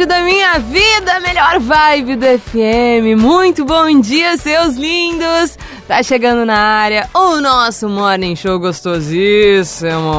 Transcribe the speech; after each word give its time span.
Rádio 0.00 0.06
da 0.06 0.22
Minha 0.22 0.58
Vida, 0.58 1.20
melhor 1.20 1.58
vibe 1.58 2.16
do 2.16 2.24
FM. 2.24 3.20
Muito 3.20 3.66
bom 3.66 4.00
dia, 4.00 4.34
seus 4.38 4.74
lindos. 4.74 5.58
Tá 5.86 6.02
chegando 6.02 6.46
na 6.46 6.56
área 6.56 7.06
o 7.12 7.38
nosso 7.38 7.86
Morning 7.86 8.34
Show 8.34 8.58
gostosíssimo. 8.58 10.10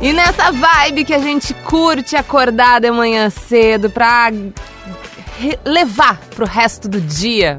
E 0.00 0.14
nessa 0.14 0.50
vibe 0.50 1.04
que 1.04 1.12
a 1.12 1.18
gente 1.18 1.52
curte 1.52 2.16
acordar 2.16 2.80
de 2.80 2.90
manhã 2.90 3.28
cedo 3.28 3.90
pra 3.90 4.30
levar 5.64 6.18
pro 6.34 6.46
resto 6.46 6.88
do 6.88 7.00
dia, 7.00 7.58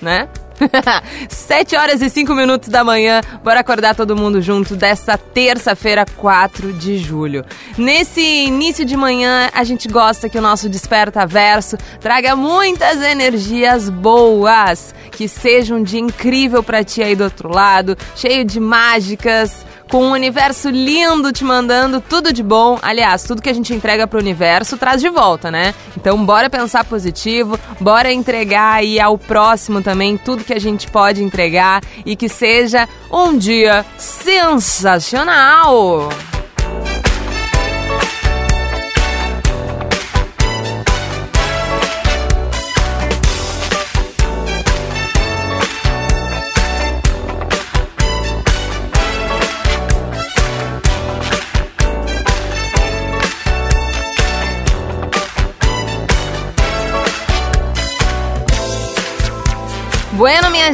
né? 0.00 0.28
7 1.28 1.76
horas 1.76 2.00
e 2.02 2.08
5 2.08 2.34
minutos 2.34 2.68
da 2.68 2.82
manhã, 2.82 3.20
bora 3.42 3.60
acordar 3.60 3.94
todo 3.94 4.16
mundo 4.16 4.40
junto 4.40 4.74
dessa 4.74 5.16
terça-feira, 5.18 6.04
4 6.16 6.72
de 6.72 6.98
julho. 6.98 7.44
Nesse 7.76 8.20
início 8.20 8.84
de 8.84 8.96
manhã, 8.96 9.50
a 9.52 9.64
gente 9.64 9.88
gosta 9.88 10.28
que 10.28 10.38
o 10.38 10.42
nosso 10.42 10.68
Desperta 10.68 11.26
Verso 11.26 11.76
traga 12.00 12.34
muitas 12.34 13.02
energias 13.02 13.88
boas, 13.88 14.94
que 15.12 15.28
seja 15.28 15.74
um 15.74 15.82
dia 15.82 16.00
incrível 16.00 16.62
pra 16.62 16.82
ti 16.82 17.02
aí 17.02 17.14
do 17.14 17.24
outro 17.24 17.52
lado, 17.52 17.96
cheio 18.14 18.44
de 18.44 18.60
mágicas, 18.60 19.64
com 19.90 20.04
um 20.04 20.12
universo 20.12 20.68
lindo 20.68 21.32
te 21.32 21.44
mandando 21.44 22.00
tudo 22.00 22.32
de 22.32 22.42
bom. 22.42 22.78
Aliás, 22.82 23.24
tudo 23.24 23.42
que 23.42 23.48
a 23.48 23.54
gente 23.54 23.74
entrega 23.74 24.06
pro 24.06 24.18
universo 24.18 24.76
traz 24.76 25.00
de 25.00 25.08
volta, 25.08 25.50
né? 25.50 25.74
Então, 25.96 26.24
bora 26.24 26.50
pensar 26.50 26.84
positivo, 26.84 27.58
bora 27.80 28.12
entregar 28.12 28.74
aí 28.74 29.00
ao 29.00 29.16
próximo 29.16 29.82
também 29.82 30.16
tudo 30.16 30.44
que 30.44 30.54
a 30.54 30.60
gente 30.60 30.90
pode 30.90 31.22
entregar 31.22 31.82
e 32.04 32.16
que 32.16 32.28
seja 32.28 32.88
um 33.10 33.36
dia 33.36 33.84
sensacional. 33.96 36.08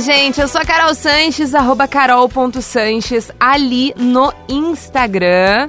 Gente, 0.00 0.40
eu 0.40 0.48
sou 0.48 0.60
a 0.60 0.64
Carol 0.64 0.94
Sanches, 0.94 1.54
arroba 1.54 1.86
carol.sanches, 1.86 3.30
ali 3.38 3.92
no 3.96 4.32
Instagram. 4.48 5.68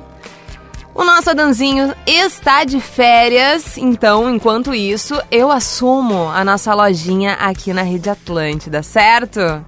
O 0.96 1.04
nosso 1.04 1.30
Adanzinho 1.30 1.94
está 2.08 2.64
de 2.64 2.80
férias, 2.80 3.78
então, 3.78 4.34
enquanto 4.34 4.74
isso, 4.74 5.22
eu 5.30 5.52
assumo 5.52 6.30
a 6.30 6.44
nossa 6.44 6.74
lojinha 6.74 7.34
aqui 7.34 7.74
na 7.74 7.82
Rede 7.82 8.10
Atlântida, 8.10 8.82
certo? 8.82 9.64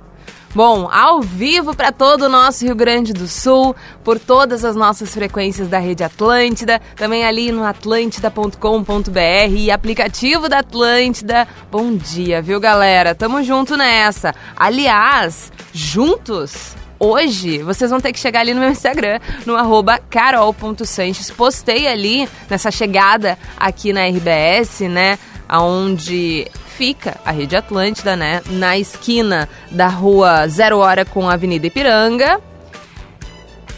Bom, 0.56 0.88
ao 0.90 1.22
vivo 1.22 1.76
para 1.76 1.92
todo 1.92 2.24
o 2.24 2.30
nosso 2.30 2.64
Rio 2.64 2.76
Grande 2.76 3.12
do 3.12 3.28
Sul, 3.28 3.76
por 4.06 4.18
todas 4.18 4.64
as 4.64 4.74
nossas 4.74 5.14
frequências 5.14 5.68
da 5.68 5.80
Rede 5.80 6.02
Atlântida, 6.02 6.82
também 6.96 7.26
ali 7.26 7.52
no 7.52 7.66
atlântida.com.br 7.66 9.54
e 9.54 9.70
aplicativo 9.70 10.48
da 10.48 10.60
Atlântida. 10.60 11.46
Bom 11.70 11.94
dia, 11.94 12.42
viu, 12.42 12.58
galera? 12.58 13.14
Tamo 13.14 13.44
junto 13.44 13.76
nessa. 13.76 14.34
Aliás, 14.56 15.52
juntos 15.74 16.74
Hoje, 16.98 17.62
vocês 17.62 17.92
vão 17.92 18.00
ter 18.00 18.14
que 18.14 18.20
chegar 18.20 18.40
ali 18.40 18.54
no 18.54 18.62
meu 18.62 18.70
Instagram, 18.70 19.20
no 19.46 19.58
arroba 19.58 20.00
carol.sanches. 20.10 21.30
Postei 21.30 21.88
ali, 21.88 22.30
nessa 22.50 22.72
chegada 22.72 23.38
aqui 23.58 23.92
na 23.92 24.08
RBS, 24.08 24.80
né, 24.90 25.20
aonde 25.50 26.50
fica 26.78 27.18
a 27.26 27.32
Rede 27.32 27.56
Atlântida, 27.56 28.16
né, 28.16 28.42
na 28.48 28.78
esquina 28.78 29.48
da 29.72 29.88
rua 29.88 30.48
Zero 30.48 30.80
Hora 30.80 31.06
com 31.06 31.30
a 31.30 31.34
Avenida 31.34 31.68
Ipiranga. 31.68 32.40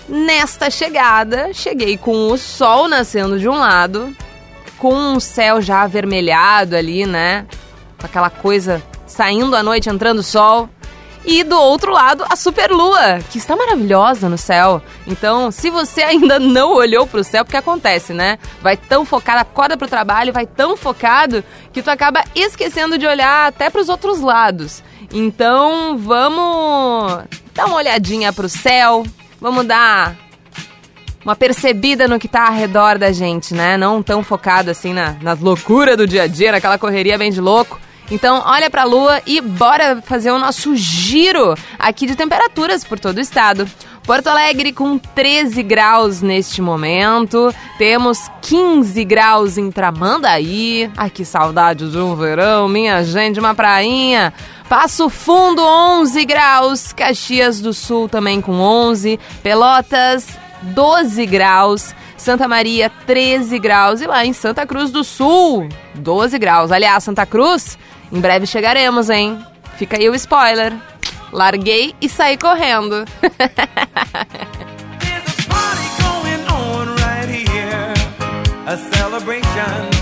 Nesta 0.10 0.70
chegada, 0.70 1.54
cheguei 1.54 1.98
com 1.98 2.32
o 2.32 2.38
sol 2.38 2.88
nascendo 2.88 3.40
de 3.40 3.48
um 3.48 3.56
lado, 3.56 4.16
com 4.78 4.94
um 4.94 5.20
céu 5.20 5.62
já 5.62 5.82
avermelhado 5.82 6.76
ali, 6.76 7.06
né, 7.06 7.46
com 8.00 8.06
aquela 8.06 8.30
coisa 8.30 8.82
saindo 9.06 9.56
à 9.56 9.62
noite, 9.62 9.90
entrando 9.90 10.24
sol. 10.24 10.70
E 11.30 11.44
do 11.44 11.60
outro 11.60 11.92
lado, 11.92 12.24
a 12.30 12.38
superlua, 12.38 13.20
que 13.30 13.38
está 13.38 13.54
maravilhosa 13.54 14.30
no 14.30 14.38
céu. 14.38 14.82
Então, 15.06 15.52
se 15.52 15.70
você 15.70 16.02
ainda 16.02 16.40
não 16.40 16.74
olhou 16.74 17.06
pro 17.06 17.22
céu, 17.22 17.44
porque 17.44 17.58
acontece, 17.58 18.14
né? 18.14 18.40
Vai 18.62 18.78
tão 18.78 19.04
focado, 19.04 19.42
acorda 19.42 19.76
pro 19.76 19.90
trabalho, 19.90 20.32
vai 20.32 20.46
tão 20.46 20.78
focado 20.78 21.44
que 21.74 21.82
tu 21.82 21.92
acaba 21.92 22.24
esquecendo 22.34 22.98
de 22.98 23.06
olhar 23.06 23.48
até 23.48 23.70
pros 23.70 23.90
outros 23.90 24.22
lados. 24.22 24.82
Então, 25.14 25.98
vamos 25.98 27.26
dar 27.54 27.66
uma 27.66 27.76
olhadinha 27.76 28.32
pro 28.32 28.48
céu, 28.48 29.04
vamos 29.42 29.66
dar 29.66 30.16
uma 31.26 31.36
percebida 31.36 32.08
no 32.08 32.20
que 32.20 32.30
tá 32.30 32.48
ao 32.48 32.54
redor 32.54 32.98
da 32.98 33.12
gente, 33.12 33.54
né? 33.54 33.76
Não 33.76 34.02
tão 34.02 34.24
focado 34.24 34.72
assim 34.72 34.94
na, 34.94 35.18
nas 35.22 35.42
loucuras 35.42 35.98
do 35.98 36.08
dia 36.08 36.24
a 36.24 36.28
dia, 36.28 36.54
naquela 36.54 36.78
correria 36.78 37.18
bem 37.18 37.32
de 37.32 37.42
louco. 37.42 37.78
Então, 38.10 38.42
olha 38.46 38.70
pra 38.70 38.84
lua 38.84 39.22
e 39.26 39.42
bora 39.42 40.02
fazer 40.02 40.32
o 40.32 40.40
nosso 40.40 40.76
giro 40.76 41.56
aqui 41.78 42.06
de 42.06 42.16
temperaturas 42.16 42.84
por 42.84 43.00
todo 43.00 43.18
o 43.18 43.22
estado. 43.22 43.68
Porto 44.04 44.28
Alegre 44.28 44.72
com 44.72 44.98
13 44.98 45.62
graus 45.64 46.22
neste 46.22 46.62
momento. 46.62 47.54
Temos 47.78 48.32
15 48.42 49.04
graus 49.04 49.58
em 49.58 49.70
Tramandaí. 49.70 50.90
Ai, 50.96 51.10
que 51.10 51.26
saudade 51.26 51.92
de 51.92 51.98
um 51.98 52.16
verão, 52.16 52.70
minha 52.70 53.04
gente, 53.04 53.38
uma 53.38 53.54
prainha. 53.54 54.34
Passo 54.70 55.10
Fundo 55.10 55.62
11 55.62 56.24
graus, 56.26 56.94
Caxias 56.94 57.60
do 57.60 57.74
Sul 57.74 58.08
também 58.08 58.40
com 58.40 58.54
11, 58.54 59.20
Pelotas 59.44 60.26
12 60.62 61.26
graus, 61.26 61.94
Santa 62.18 62.48
Maria 62.48 62.90
13 63.06 63.60
graus 63.60 64.02
e 64.02 64.08
lá 64.08 64.26
em 64.26 64.34
Santa 64.34 64.66
Cruz 64.66 64.90
do 64.92 65.04
Sul 65.04 65.68
12 65.96 66.38
graus. 66.40 66.72
Aliás, 66.72 67.04
Santa 67.04 67.26
Cruz, 67.26 67.78
em 68.12 68.20
breve 68.20 68.46
chegaremos, 68.46 69.10
hein? 69.10 69.44
Fica 69.78 69.98
aí 69.98 70.10
o 70.10 70.16
spoiler. 70.16 70.74
Larguei 71.32 71.96
e 72.02 72.08
saí 72.08 72.38
correndo. 72.38 73.06
A 78.68 78.76
celebration 78.76 79.97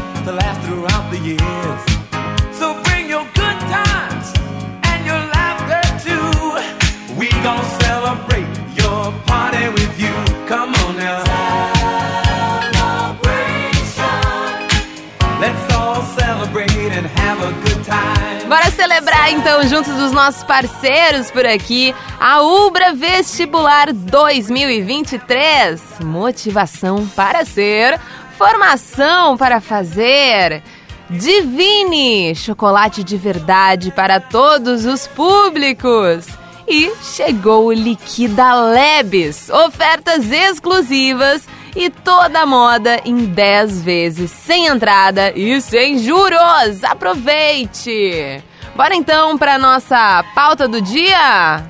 tá 19.25 19.31
então 19.31 19.67
junto 19.67 19.91
dos 19.93 20.11
nossos 20.11 20.43
parceiros 20.43 21.31
por 21.31 21.47
aqui, 21.47 21.95
a 22.19 22.41
Ubra 22.43 22.93
Vestibular 22.93 23.91
2023. 23.91 25.81
Motivação 26.01 27.07
para 27.07 27.43
ser, 27.43 27.99
formação 28.37 29.35
para 29.35 29.59
fazer. 29.59 30.61
Divine, 31.09 32.35
chocolate 32.35 33.03
de 33.03 33.17
verdade 33.17 33.89
para 33.89 34.19
todos 34.19 34.85
os 34.85 35.07
públicos. 35.07 36.27
E 36.67 36.93
chegou 37.01 37.65
o 37.65 37.73
Liquida 37.73 38.53
Lebes, 38.53 39.49
ofertas 39.49 40.31
exclusivas 40.31 41.47
e 41.75 41.89
toda 41.89 42.41
a 42.41 42.45
moda 42.45 43.01
em 43.03 43.25
10 43.25 43.81
vezes, 43.81 44.29
sem 44.29 44.67
entrada 44.67 45.31
e 45.35 45.59
sem 45.61 45.97
juros. 45.97 46.83
Aproveite! 46.83 48.43
Bora 48.75 48.93
então 48.93 49.37
para 49.37 49.57
nossa 49.57 50.21
pauta 50.35 50.67
do 50.67 50.81
dia? 50.81 51.63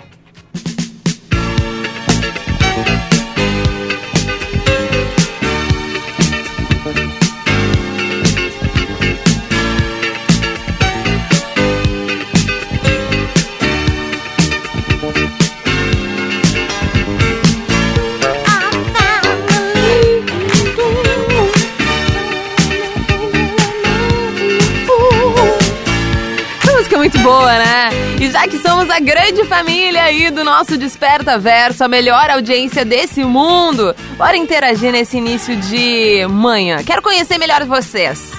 Boa, 27.25 27.57
né? 27.57 27.89
E 28.21 28.29
já 28.29 28.47
que 28.47 28.59
somos 28.59 28.87
a 28.87 28.99
grande 28.99 29.43
família 29.45 30.03
aí 30.03 30.29
do 30.29 30.43
nosso 30.43 30.77
Desperta 30.77 31.39
Verso, 31.39 31.83
a 31.83 31.87
melhor 31.87 32.29
audiência 32.29 32.85
desse 32.85 33.23
mundo, 33.23 33.95
bora 34.15 34.37
interagir 34.37 34.91
nesse 34.91 35.17
início 35.17 35.55
de 35.55 36.23
manhã. 36.27 36.83
Quero 36.83 37.01
conhecer 37.01 37.39
melhor 37.39 37.65
vocês. 37.65 38.31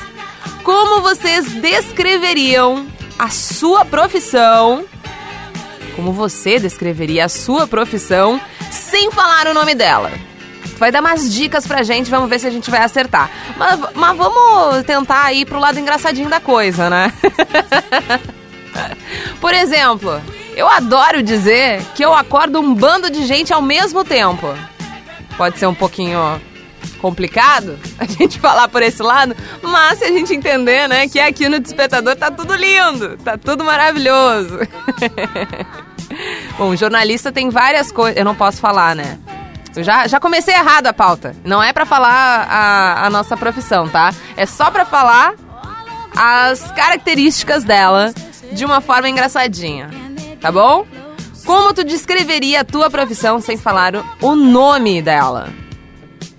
Como 0.62 1.02
vocês 1.02 1.50
descreveriam 1.54 2.86
a 3.18 3.28
sua 3.28 3.84
profissão? 3.84 4.84
Como 5.96 6.12
você 6.12 6.60
descreveria 6.60 7.24
a 7.24 7.28
sua 7.28 7.66
profissão 7.66 8.40
sem 8.70 9.10
falar 9.10 9.48
o 9.48 9.54
nome 9.54 9.74
dela? 9.74 10.12
Vai 10.78 10.92
dar 10.92 11.00
umas 11.00 11.34
dicas 11.34 11.66
pra 11.66 11.82
gente, 11.82 12.08
vamos 12.08 12.30
ver 12.30 12.38
se 12.38 12.46
a 12.46 12.50
gente 12.50 12.70
vai 12.70 12.82
acertar. 12.82 13.28
Mas, 13.56 13.80
mas 13.94 14.16
vamos 14.16 14.84
tentar 14.84 15.32
ir 15.32 15.44
pro 15.44 15.58
lado 15.58 15.80
engraçadinho 15.80 16.28
da 16.28 16.38
coisa, 16.38 16.88
né? 16.88 17.12
Por 19.40 19.54
exemplo, 19.54 20.20
eu 20.56 20.68
adoro 20.68 21.22
dizer 21.22 21.82
que 21.94 22.04
eu 22.04 22.14
acordo 22.14 22.60
um 22.60 22.74
bando 22.74 23.10
de 23.10 23.26
gente 23.26 23.52
ao 23.52 23.62
mesmo 23.62 24.04
tempo. 24.04 24.46
Pode 25.36 25.58
ser 25.58 25.66
um 25.66 25.74
pouquinho 25.74 26.40
complicado 27.00 27.78
a 27.98 28.06
gente 28.06 28.40
falar 28.40 28.68
por 28.68 28.82
esse 28.82 29.02
lado, 29.02 29.36
mas 29.62 29.98
se 29.98 30.04
a 30.04 30.08
gente 30.08 30.34
entender, 30.34 30.88
né, 30.88 31.08
que 31.08 31.20
aqui 31.20 31.48
no 31.48 31.60
Despertador 31.60 32.16
tá 32.16 32.30
tudo 32.30 32.54
lindo, 32.54 33.16
tá 33.18 33.36
tudo 33.36 33.64
maravilhoso. 33.64 34.60
Bom, 36.56 36.74
jornalista 36.74 37.30
tem 37.30 37.50
várias 37.50 37.92
coisas. 37.92 38.16
Eu 38.16 38.24
não 38.24 38.34
posso 38.34 38.58
falar, 38.58 38.94
né? 38.94 39.18
Eu 39.76 39.84
já, 39.84 40.06
já 40.06 40.18
comecei 40.18 40.54
errado 40.54 40.86
a 40.86 40.92
pauta. 40.92 41.36
Não 41.44 41.62
é 41.62 41.72
pra 41.72 41.84
falar 41.84 42.46
a, 42.48 43.06
a 43.06 43.10
nossa 43.10 43.36
profissão, 43.36 43.88
tá? 43.88 44.14
É 44.34 44.46
só 44.46 44.70
pra 44.70 44.86
falar 44.86 45.34
as 46.16 46.72
características 46.72 47.62
dela 47.62 48.14
de 48.56 48.64
uma 48.64 48.80
forma 48.80 49.08
engraçadinha. 49.08 49.90
Tá 50.40 50.50
bom? 50.50 50.84
Como 51.44 51.72
tu 51.72 51.84
descreveria 51.84 52.62
a 52.62 52.64
tua 52.64 52.90
profissão 52.90 53.40
sem 53.40 53.56
falar 53.56 53.92
o, 54.20 54.34
nome 54.34 55.00
dela? 55.00 55.48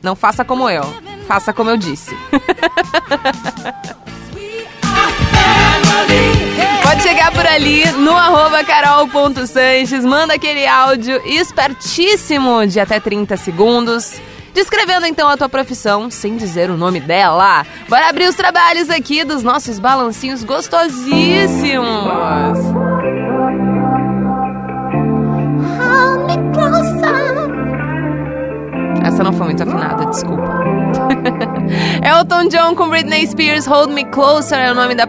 Não 0.03 0.15
faça 0.15 0.43
como 0.43 0.69
eu. 0.69 0.83
Faça 1.27 1.53
como 1.53 1.69
eu 1.69 1.77
disse. 1.77 2.13
Pode 6.83 7.03
chegar 7.03 7.31
por 7.31 7.45
ali 7.45 7.85
no 7.91 8.11
arroba 8.11 8.63
carol.sanches, 8.63 10.03
manda 10.03 10.33
aquele 10.33 10.65
áudio 10.65 11.21
espertíssimo 11.25 12.65
de 12.65 12.79
até 12.79 12.99
30 12.99 13.37
segundos. 13.37 14.13
Descrevendo 14.57 15.05
então 15.05 15.29
a 15.29 15.37
tua 15.37 15.47
profissão 15.47 16.09
sem 16.09 16.35
dizer 16.35 16.71
o 16.71 16.75
nome 16.75 16.99
dela. 16.99 17.63
Bora 17.87 18.09
abrir 18.09 18.27
os 18.27 18.33
trabalhos 18.33 18.89
aqui 18.89 19.23
dos 19.23 19.43
nossos 19.43 19.77
balancinhos 19.77 20.43
gostosíssimos. 20.43 21.85
Essa 29.05 29.23
não 29.23 29.31
foi 29.31 29.45
muito 29.45 29.61
afinada, 29.61 30.07
desculpa. 30.07 30.51
Elton 32.03 32.47
John 32.47 32.73
com 32.73 32.89
Britney 32.89 33.27
Spears, 33.27 33.67
Hold 33.67 33.91
Me 33.91 34.05
Closer 34.05 34.57
é 34.57 34.71
o 34.71 34.75
nome 34.75 34.95
da 34.95 35.05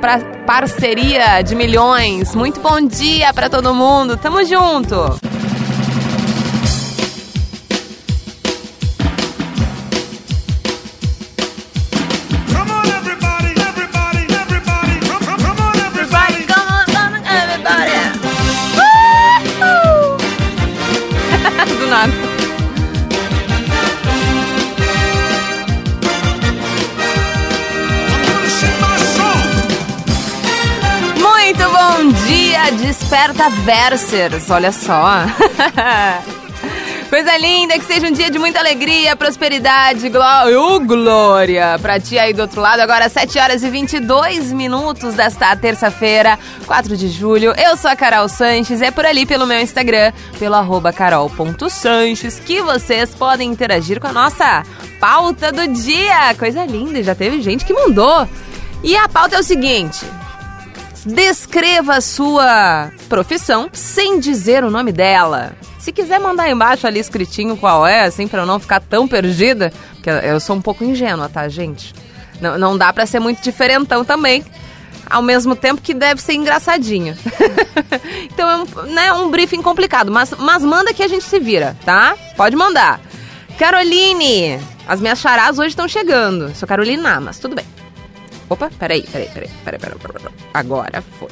parceria 0.47 1.41
de 1.41 1.55
milhões. 1.55 2.35
Muito 2.35 2.61
bom 2.61 2.83
dia 2.83 3.33
pra 3.33 3.49
todo 3.49 3.75
mundo, 3.75 4.15
tamo 4.19 4.45
junto. 4.45 5.19
Nada. 21.89 22.13
Muito 31.17 31.65
bom 31.71 32.13
dia, 32.27 32.71
Desperta 32.73 33.49
Versers, 33.51 34.51
olha 34.51 34.71
só. 34.71 35.25
Coisa 37.09 37.39
linda, 37.39 37.79
que 37.79 37.87
seja 37.87 38.07
um 38.07 38.13
dia 38.13 38.31
de 38.31 38.39
muita 38.39 38.59
alegria, 38.59 39.17
prosperidade, 39.17 40.11
glória, 40.11 40.79
glória 40.79 41.79
pra 41.81 41.99
ti 41.99 42.19
aí 42.19 42.35
do 42.35 42.43
outro 42.43 42.61
lado. 42.61 42.81
Agora 42.81 43.09
7 43.09 43.39
horas 43.39 43.63
e 43.63 43.71
22 43.71 44.53
minutos 44.53 45.15
desta 45.15 45.57
terça-feira, 45.57 46.39
4 46.67 46.99
de 46.99 47.09
julho. 47.09 47.55
Eu 47.57 47.79
sou 47.79 47.91
a 47.91 47.97
Carol 47.97 48.29
Sanches, 48.29 48.83
é 48.83 48.91
por 48.91 49.07
ali 49.07 49.25
pelo 49.25 49.47
meu 49.47 49.59
Instagram, 49.59 50.13
pelo 50.39 50.55
arroba 50.55 50.93
carol.sanches, 50.93 52.39
que 52.41 52.61
vocês 52.61 53.15
podem 53.15 53.51
interagir 53.51 53.99
com 54.01 54.09
a 54.09 54.13
nossa 54.13 54.63
pauta 55.01 55.51
do 55.51 55.67
dia. 55.67 56.35
Coisa 56.39 56.67
linda, 56.67 57.03
já 57.03 57.15
teve 57.15 57.41
gente 57.41 57.65
que 57.65 57.73
mandou. 57.73 58.29
E 58.85 58.95
a 58.95 59.09
pauta 59.09 59.37
é 59.37 59.39
o 59.39 59.43
seguinte... 59.43 60.05
Descreva 61.07 61.95
a 61.95 62.01
sua 62.03 62.91
profissão 63.09 63.71
sem 63.73 64.19
dizer 64.19 64.63
o 64.63 64.71
nome 64.71 64.93
dela. 64.93 65.53
Se 65.89 65.93
quiser 65.93 66.21
mandar 66.21 66.51
embaixo 66.51 66.87
ali 66.87 67.01
escritinho 67.01 67.57
qual 67.57 67.87
é, 67.87 68.03
assim, 68.03 68.29
pra 68.29 68.43
eu 68.43 68.47
não 68.47 68.61
ficar 68.61 68.79
tão 68.79 69.09
perdida, 69.09 69.73
porque 69.95 70.11
eu 70.11 70.39
sou 70.39 70.55
um 70.55 70.61
pouco 70.61 70.85
ingênua, 70.85 71.31
tá, 71.31 71.49
gente? 71.49 71.95
Não, 72.43 72.59
não 72.59 72.77
dá 72.77 72.93
pra 72.93 73.07
ser 73.07 73.21
muito 73.21 73.41
diferentão 73.41 74.05
também, 74.05 74.45
ao 75.09 75.23
mesmo 75.23 75.57
tempo 75.57 75.81
que 75.81 75.95
deve 75.95 76.21
ser 76.21 76.35
engraçadinho. 76.35 77.17
então 78.31 78.51
é 78.51 78.57
um, 78.59 78.83
né, 78.93 79.13
um 79.15 79.31
briefing 79.31 79.63
complicado, 79.63 80.11
mas, 80.13 80.31
mas 80.39 80.63
manda 80.63 80.93
que 80.93 81.03
a 81.03 81.09
gente 81.09 81.25
se 81.25 81.39
vira, 81.39 81.75
tá? 81.87 82.15
Pode 82.37 82.55
mandar. 82.55 83.01
Caroline, 83.59 84.61
as 84.87 85.01
minhas 85.01 85.19
charás 85.19 85.59
hoje 85.59 85.71
estão 85.71 85.89
chegando. 85.89 86.55
Sou 86.55 86.69
Carolina, 86.69 87.19
mas 87.19 87.39
tudo 87.39 87.57
bem. 87.57 87.65
Opa, 88.51 88.71
peraí, 88.79 89.05
peraí, 89.05 89.31
peraí, 89.31 89.51
peraí, 89.65 89.81
peraí, 89.81 89.99
peraí, 89.99 90.23
peraí. 90.23 90.35
Agora 90.53 91.03
foi. 91.19 91.31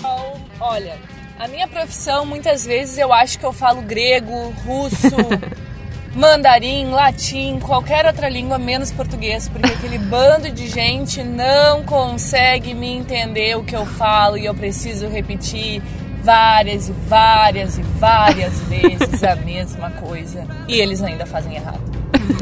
Olha, 0.59 0.99
a 1.39 1.47
minha 1.49 1.69
profissão, 1.69 2.25
muitas 2.25 2.65
vezes 2.65 2.99
eu 2.99 3.13
acho 3.13 3.39
que 3.39 3.45
eu 3.45 3.53
falo 3.53 3.83
grego, 3.83 4.55
russo, 4.65 5.17
mandarim, 6.15 6.91
latim, 6.91 7.61
qualquer 7.61 8.07
outra 8.07 8.29
língua 8.29 8.59
menos 8.59 8.91
português, 8.91 9.49
porque 9.49 9.71
aquele 9.71 9.99
bando 9.99 10.51
de 10.51 10.67
gente 10.67 11.23
não 11.23 11.83
consegue 11.85 12.73
me 12.73 12.89
entender 12.89 13.57
o 13.57 13.65
que 13.65 13.77
eu 13.77 13.85
falo 13.85 14.39
e 14.39 14.47
eu 14.47 14.55
preciso 14.55 15.09
repetir 15.09 15.83
várias 16.23 16.89
e 16.89 16.93
várias 16.93 17.79
e 17.79 17.83
várias 17.83 18.59
vezes 18.69 19.23
a 19.23 19.37
mesma 19.37 19.91
coisa. 19.91 20.47
E 20.67 20.81
eles 20.81 21.03
ainda 21.03 21.27
fazem 21.27 21.55
errado. 21.55 21.81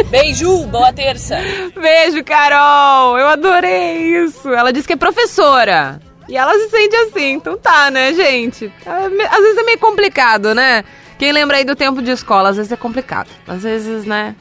Beijo, 0.09 0.67
boa 0.67 0.93
terça! 0.93 1.37
Beijo, 1.75 2.23
Carol! 2.25 3.19
Eu 3.19 3.29
adorei 3.29 4.25
isso! 4.25 4.49
Ela 4.49 4.73
disse 4.73 4.87
que 4.87 4.95
é 4.95 4.97
professora. 4.97 6.01
E 6.29 6.37
ela 6.37 6.53
se 6.55 6.71
sente 6.71 6.97
assim, 6.97 7.33
então 7.33 7.57
tá, 7.57 7.91
né, 7.91 8.13
gente? 8.15 8.73
É 8.87 8.91
Às 8.91 9.41
vezes 9.41 9.59
é 9.59 9.63
meio 9.63 9.79
complicado, 9.79 10.55
né? 10.55 10.85
Quem 11.19 11.33
lembra 11.33 11.59
aí 11.59 11.65
do 11.65 11.77
tempo 11.77 12.03
de 12.03 12.11
escola, 12.11 12.51
às 12.51 12.57
vezes 12.57 12.73
é 12.73 12.77
complicado. 12.77 13.29
Às 13.47 13.63
vezes, 13.63 14.05
né? 14.05 14.35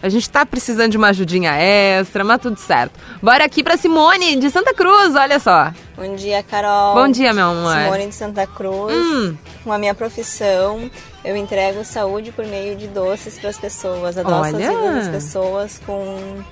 A 0.00 0.08
gente 0.08 0.30
tá 0.30 0.46
precisando 0.46 0.92
de 0.92 0.96
uma 0.96 1.08
ajudinha 1.08 1.52
extra, 1.54 2.22
mas 2.22 2.40
tudo 2.40 2.58
certo. 2.58 2.92
Bora 3.20 3.44
aqui 3.44 3.64
pra 3.64 3.76
Simone, 3.76 4.36
de 4.36 4.48
Santa 4.48 4.72
Cruz, 4.72 5.14
olha 5.16 5.40
só. 5.40 5.72
Bom 5.96 6.14
dia, 6.14 6.42
Carol. 6.42 6.94
Bom 6.94 7.08
dia, 7.08 7.32
meu 7.32 7.46
amor. 7.46 7.76
Simone 7.76 8.06
de 8.06 8.14
Santa 8.14 8.46
Cruz. 8.46 8.94
Hum. 8.94 9.36
Com 9.64 9.72
a 9.72 9.78
minha 9.78 9.94
profissão, 9.94 10.88
eu 11.24 11.36
entrego 11.36 11.84
saúde 11.84 12.30
por 12.30 12.46
meio 12.46 12.76
de 12.76 12.86
doces 12.86 13.38
para 13.40 13.50
as 13.50 13.58
pessoas. 13.58 14.16
Adoço 14.16 14.54
Olha. 14.54 14.70
as 14.70 14.76
vidas 14.76 14.94
das 14.94 15.08
pessoas 15.08 15.80
com, 15.84 16.44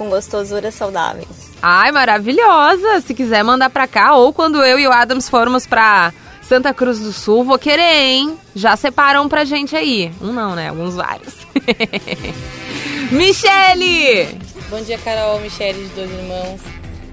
com 0.00 0.08
gostosuras 0.08 0.74
saudáveis. 0.74 1.28
Ai, 1.60 1.92
maravilhosa! 1.92 3.02
Se 3.02 3.12
quiser 3.12 3.44
mandar 3.44 3.68
pra 3.68 3.86
cá, 3.86 4.14
ou 4.14 4.32
quando 4.32 4.64
eu 4.64 4.78
e 4.78 4.86
o 4.88 4.90
Adams 4.92 5.28
formos 5.28 5.66
pra 5.66 6.10
Santa 6.40 6.72
Cruz 6.72 6.98
do 6.98 7.12
Sul, 7.12 7.44
vou 7.44 7.58
querer, 7.58 7.82
hein? 8.06 8.38
Já 8.56 8.74
separam 8.76 9.28
pra 9.28 9.44
gente 9.44 9.76
aí. 9.76 10.10
Um 10.18 10.32
não, 10.32 10.54
né? 10.54 10.70
Alguns 10.70 10.94
vários. 10.94 11.34
Michele! 13.12 14.38
Bom 14.70 14.80
dia, 14.80 14.96
Carol, 14.96 15.38
Michele 15.40 15.82
de 15.84 15.94
Dois 15.94 16.10
Irmãos. 16.10 16.60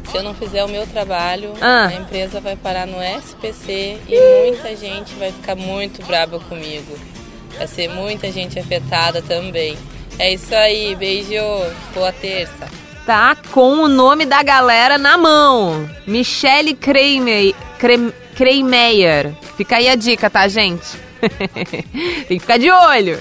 Se 0.10 0.16
eu 0.18 0.24
não 0.24 0.34
fizer 0.34 0.64
o 0.64 0.70
meu 0.70 0.88
trabalho, 0.88 1.52
Ah. 1.60 1.88
a 1.88 1.94
empresa 1.96 2.40
vai 2.40 2.56
parar 2.56 2.88
no 2.88 3.02
SPC 3.04 3.98
e 4.08 4.46
muita 4.50 4.74
gente 4.78 5.14
vai 5.16 5.34
ficar 5.34 5.56
muito 5.58 6.02
braba 6.06 6.40
comigo. 6.40 6.98
Vai 7.58 7.68
ser 7.68 7.90
muita 7.90 8.32
gente 8.32 8.58
afetada 8.58 9.22
também. 9.22 9.78
É 10.20 10.34
isso 10.34 10.54
aí, 10.56 10.96
beijo, 10.96 11.42
boa 11.94 12.12
terça. 12.12 12.68
Tá 13.06 13.36
com 13.52 13.84
o 13.84 13.88
nome 13.88 14.26
da 14.26 14.42
galera 14.44 14.98
na 14.98 15.18
mão. 15.18 15.88
Michele 16.06 16.74
Kramer. 16.74 17.54
Fica 19.56 19.78
aí 19.78 19.88
a 19.88 19.96
dica, 19.96 20.30
tá, 20.30 20.48
gente? 20.48 20.98
Tem 22.28 22.38
que 22.38 22.40
ficar 22.40 22.58
de 22.58 22.70
olho. 22.70 23.20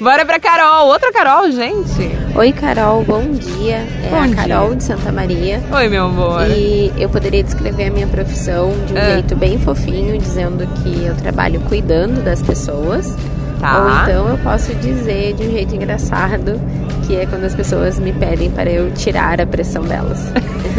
Bora 0.00 0.24
pra 0.24 0.40
Carol. 0.40 0.86
Outra 0.88 1.12
Carol, 1.12 1.50
gente. 1.50 2.10
Oi, 2.34 2.52
Carol, 2.52 3.02
bom 3.04 3.30
dia. 3.32 3.86
É 4.04 4.08
Bom 4.10 4.22
a 4.22 4.26
dia. 4.26 4.36
Carol 4.36 4.74
de 4.74 4.82
Santa 4.84 5.12
Maria. 5.12 5.62
Oi, 5.70 5.88
meu 5.88 6.04
amor. 6.06 6.46
E 6.50 6.90
eu 6.96 7.08
poderia 7.10 7.42
descrever 7.42 7.88
a 7.88 7.90
minha 7.90 8.06
profissão 8.06 8.70
de 8.86 8.94
um 8.94 8.96
Ah. 8.96 9.12
jeito 9.12 9.36
bem 9.36 9.58
fofinho, 9.58 10.16
dizendo 10.18 10.66
que 10.82 11.04
eu 11.04 11.14
trabalho 11.16 11.60
cuidando 11.68 12.22
das 12.24 12.40
pessoas. 12.40 13.14
Tá. 13.60 13.82
Ou 13.82 14.02
então 14.02 14.28
eu 14.28 14.38
posso 14.38 14.74
dizer 14.74 15.34
de 15.34 15.44
um 15.44 15.50
jeito 15.50 15.74
engraçado, 15.74 16.60
que 17.06 17.16
é 17.16 17.26
quando 17.26 17.44
as 17.44 17.54
pessoas 17.54 17.98
me 17.98 18.12
pedem 18.12 18.50
para 18.50 18.70
eu 18.70 18.92
tirar 18.92 19.40
a 19.40 19.46
pressão 19.46 19.82
delas. 19.82 20.18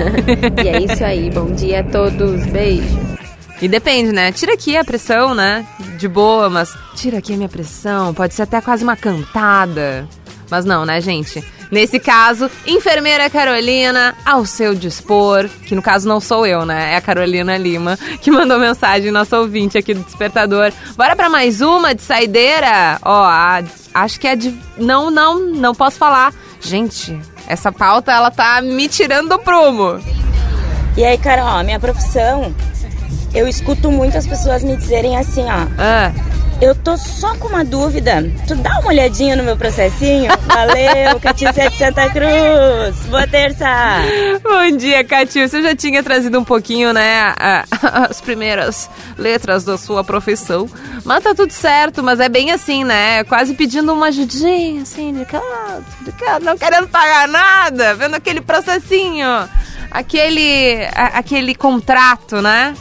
e 0.64 0.68
é 0.68 0.82
isso 0.82 1.04
aí, 1.04 1.30
bom 1.30 1.52
dia 1.52 1.80
a 1.80 1.84
todos, 1.84 2.46
beijo. 2.48 3.18
E 3.60 3.68
depende, 3.68 4.12
né? 4.12 4.32
Tira 4.32 4.54
aqui 4.54 4.78
a 4.78 4.86
pressão, 4.86 5.34
né? 5.34 5.66
De 5.98 6.08
boa, 6.08 6.50
mas 6.50 6.78
tira 6.96 7.18
aqui 7.18 7.34
a 7.34 7.38
minha 7.38 7.50
pressão. 7.50 8.14
Pode 8.14 8.36
ser 8.36 8.44
até 8.44 8.62
quase 8.62 8.84
uma 8.84 8.96
cantada. 8.96 10.08
Mas 10.50 10.66
não, 10.66 10.86
né, 10.86 11.00
gente? 11.02 11.44
Nesse 11.70 12.00
caso, 12.00 12.50
enfermeira 12.66 13.30
Carolina, 13.30 14.16
ao 14.26 14.46
seu 14.46 14.74
dispor, 14.74 15.50
que 15.66 15.76
no 15.76 15.82
caso 15.82 16.08
não 16.08 16.22
sou 16.22 16.46
eu, 16.46 16.66
né? 16.66 16.94
É 16.94 16.96
a 16.96 17.02
Carolina 17.02 17.58
Lima, 17.58 17.98
que 18.22 18.32
mandou 18.32 18.58
mensagem, 18.58 19.12
nosso 19.12 19.36
ouvinte 19.36 19.78
aqui 19.78 19.94
do 19.94 20.02
Despertador. 20.04 20.72
Bora 20.96 21.14
pra 21.16 21.30
mais 21.30 21.60
uma 21.60 21.94
de 21.94 22.02
saideira? 22.02 22.98
Ó, 23.04 23.24
a- 23.26 23.64
acho 23.94 24.18
que 24.20 24.28
é 24.28 24.36
de. 24.38 24.58
Não, 24.78 25.12
não, 25.12 25.40
não 25.40 25.76
posso 25.76 25.98
falar. 25.98 26.34
Gente, 26.62 27.20
essa 27.48 27.70
pauta, 27.72 28.14
ela 28.14 28.32
tá 28.32 28.62
me 28.62 28.88
tirando 28.88 29.28
do 29.30 29.40
prumo. 29.40 30.00
E 30.96 31.04
aí, 31.04 31.18
Carol, 31.18 31.64
minha 31.66 31.80
profissão, 31.82 32.56
eu 33.36 33.46
escuto 33.46 33.92
muitas 33.92 34.26
pessoas 34.26 34.64
me 34.64 34.78
dizerem 34.78 35.18
assim, 35.18 35.44
ó. 35.44 35.68
Ah. 35.78 36.12
Eu 36.60 36.74
tô 36.74 36.98
só 36.98 37.36
com 37.36 37.50
uma 37.50 37.64
dúvida. 37.64 38.24
Tu 38.48 38.56
dá 38.56 38.80
uma 38.80 38.88
olhadinha 38.90 39.36
no 39.36 39.44
meu 39.44 39.56
processinho? 39.56 40.32
Valeu, 40.48 41.20
Catícia 41.22 41.70
de 41.70 41.78
Santa 41.78 42.10
Cruz. 42.10 42.96
Boa 43.10 43.28
terça. 43.28 43.68
Bom 44.42 44.76
dia, 44.76 45.04
Catil. 45.04 45.48
Você 45.48 45.62
já 45.62 45.76
tinha 45.76 46.02
trazido 46.02 46.40
um 46.40 46.44
pouquinho, 46.44 46.92
né, 46.94 47.32
as 48.10 48.20
primeiras 48.22 48.90
letras 49.20 49.64
da 49.64 49.78
sua 49.78 50.04
profissão. 50.04 50.68
Mas 51.06 51.24
tá 51.24 51.36
tudo 51.36 51.52
certo, 51.52 52.02
mas 52.02 52.20
é 52.20 52.28
bem 52.28 52.50
assim, 52.50 52.84
né? 52.84 53.24
Quase 53.26 53.54
pedindo 53.54 53.94
uma 53.94 54.08
ajudinha, 54.08 54.82
assim, 54.82 55.14
de 55.14 55.26
canto, 55.26 55.86
de 56.02 56.12
canto, 56.14 56.44
não 56.44 56.58
querendo 56.58 56.88
pagar 56.88 57.28
nada, 57.28 57.94
vendo 57.94 58.16
aquele 58.16 58.42
processinho, 58.42 59.28
aquele, 59.92 60.86
a- 60.96 61.20
aquele 61.20 61.54
contrato, 61.54 62.42
né? 62.42 62.74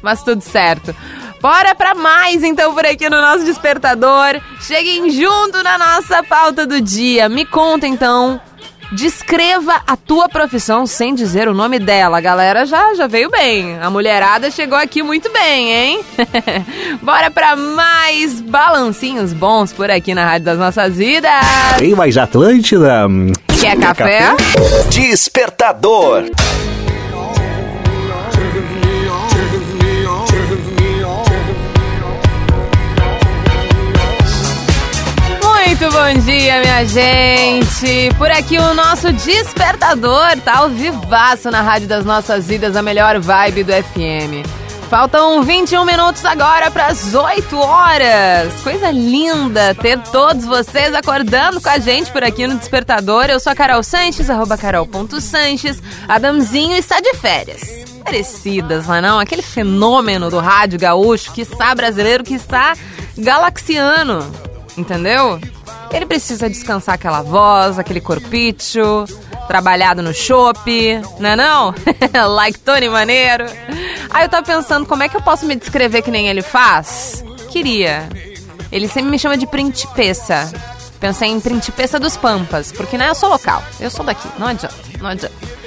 Mas 0.00 0.22
tudo 0.22 0.40
certo. 0.40 0.94
Bora 1.40 1.74
pra 1.74 1.94
mais 1.94 2.42
então 2.42 2.74
por 2.74 2.84
aqui 2.84 3.08
no 3.08 3.20
nosso 3.20 3.44
despertador. 3.44 4.40
Cheguem 4.60 5.10
junto 5.10 5.62
na 5.62 5.78
nossa 5.78 6.22
pauta 6.22 6.66
do 6.66 6.80
dia. 6.80 7.28
Me 7.28 7.44
conta 7.44 7.86
então 7.86 8.40
Descreva 8.90 9.82
a 9.86 9.96
tua 9.96 10.28
profissão 10.28 10.86
sem 10.86 11.14
dizer 11.14 11.46
o 11.46 11.52
nome 11.52 11.78
dela. 11.78 12.18
A 12.18 12.20
galera 12.20 12.64
já, 12.64 12.94
já 12.94 13.06
veio 13.06 13.30
bem. 13.30 13.78
A 13.80 13.90
mulherada 13.90 14.50
chegou 14.50 14.78
aqui 14.78 15.02
muito 15.02 15.30
bem, 15.30 15.70
hein? 15.70 16.00
Bora 17.02 17.30
pra 17.30 17.54
mais 17.54 18.40
balancinhos 18.40 19.34
bons 19.34 19.72
por 19.72 19.90
aqui 19.90 20.14
na 20.14 20.24
Rádio 20.24 20.46
das 20.46 20.58
Nossas 20.58 20.96
Vidas. 20.96 21.30
Tem 21.78 21.94
mais 21.94 22.16
Atlântida? 22.16 23.06
Hum, 23.06 23.32
Quer 23.60 23.78
café? 23.78 24.34
Despertador. 24.88 26.24
Muito 35.80 35.94
bom 35.94 36.12
dia, 36.24 36.60
minha 36.60 36.84
gente! 36.84 38.12
Por 38.18 38.28
aqui 38.28 38.58
o 38.58 38.74
nosso 38.74 39.12
despertador 39.12 40.36
tá 40.44 40.58
ao 40.58 40.68
vivaço 40.70 41.52
na 41.52 41.62
Rádio 41.62 41.86
das 41.86 42.04
Nossas 42.04 42.48
Vidas, 42.48 42.74
a 42.74 42.82
melhor 42.82 43.20
vibe 43.20 43.62
do 43.62 43.72
FM. 43.72 44.44
Faltam 44.90 45.40
21 45.44 45.84
minutos 45.84 46.24
agora 46.24 46.68
para 46.68 46.86
as 46.86 47.14
8 47.14 47.56
horas. 47.56 48.54
Coisa 48.64 48.90
linda 48.90 49.72
ter 49.72 50.00
todos 50.10 50.44
vocês 50.44 50.92
acordando 50.92 51.60
com 51.60 51.68
a 51.68 51.78
gente 51.78 52.10
por 52.10 52.24
aqui 52.24 52.48
no 52.48 52.56
Despertador. 52.56 53.26
Eu 53.26 53.38
sou 53.38 53.52
a 53.52 53.54
Carol 53.54 53.84
Sanches, 53.84 54.28
arroba 54.28 54.58
carol.sanches. 54.58 55.80
Adamzinho 56.08 56.76
está 56.76 56.98
de 56.98 57.14
férias. 57.14 57.62
Merecidas, 58.04 58.88
não 58.88 58.96
é 58.96 59.00
não? 59.00 59.20
Aquele 59.20 59.42
fenômeno 59.42 60.28
do 60.28 60.40
rádio 60.40 60.76
gaúcho, 60.76 61.32
que 61.32 61.42
está 61.42 61.72
brasileiro, 61.72 62.24
que 62.24 62.34
está 62.34 62.74
galaxiano. 63.16 64.28
Entendeu? 64.76 65.40
Ele 65.92 66.06
precisa 66.06 66.48
descansar 66.48 66.94
aquela 66.94 67.22
voz, 67.22 67.78
aquele 67.78 68.00
corpicho, 68.00 69.04
trabalhado 69.46 70.02
no 70.02 70.12
chopp, 70.12 71.00
né 71.18 71.34
não? 71.34 71.74
like 72.34 72.58
Tony 72.58 72.88
Maneiro. 72.88 73.46
Aí 74.10 74.24
eu 74.24 74.28
tava 74.28 74.44
pensando, 74.44 74.86
como 74.86 75.02
é 75.02 75.08
que 75.08 75.16
eu 75.16 75.22
posso 75.22 75.46
me 75.46 75.56
descrever 75.56 76.02
que 76.02 76.10
nem 76.10 76.28
ele 76.28 76.42
faz? 76.42 77.24
Queria. 77.50 78.08
Ele 78.70 78.86
sempre 78.86 79.10
me 79.10 79.18
chama 79.18 79.36
de 79.36 79.46
principessa. 79.46 80.52
Pensei 81.00 81.28
em 81.28 81.40
principessa 81.40 81.98
dos 81.98 82.16
Pampas, 82.16 82.72
porque 82.72 82.98
né, 82.98 83.08
eu 83.08 83.14
sou 83.14 83.28
local, 83.28 83.62
eu 83.78 83.88
sou 83.88 84.04
daqui, 84.04 84.28
não 84.38 84.48
adianta, 84.48 84.74
não 85.00 85.08
adianta. 85.08 85.57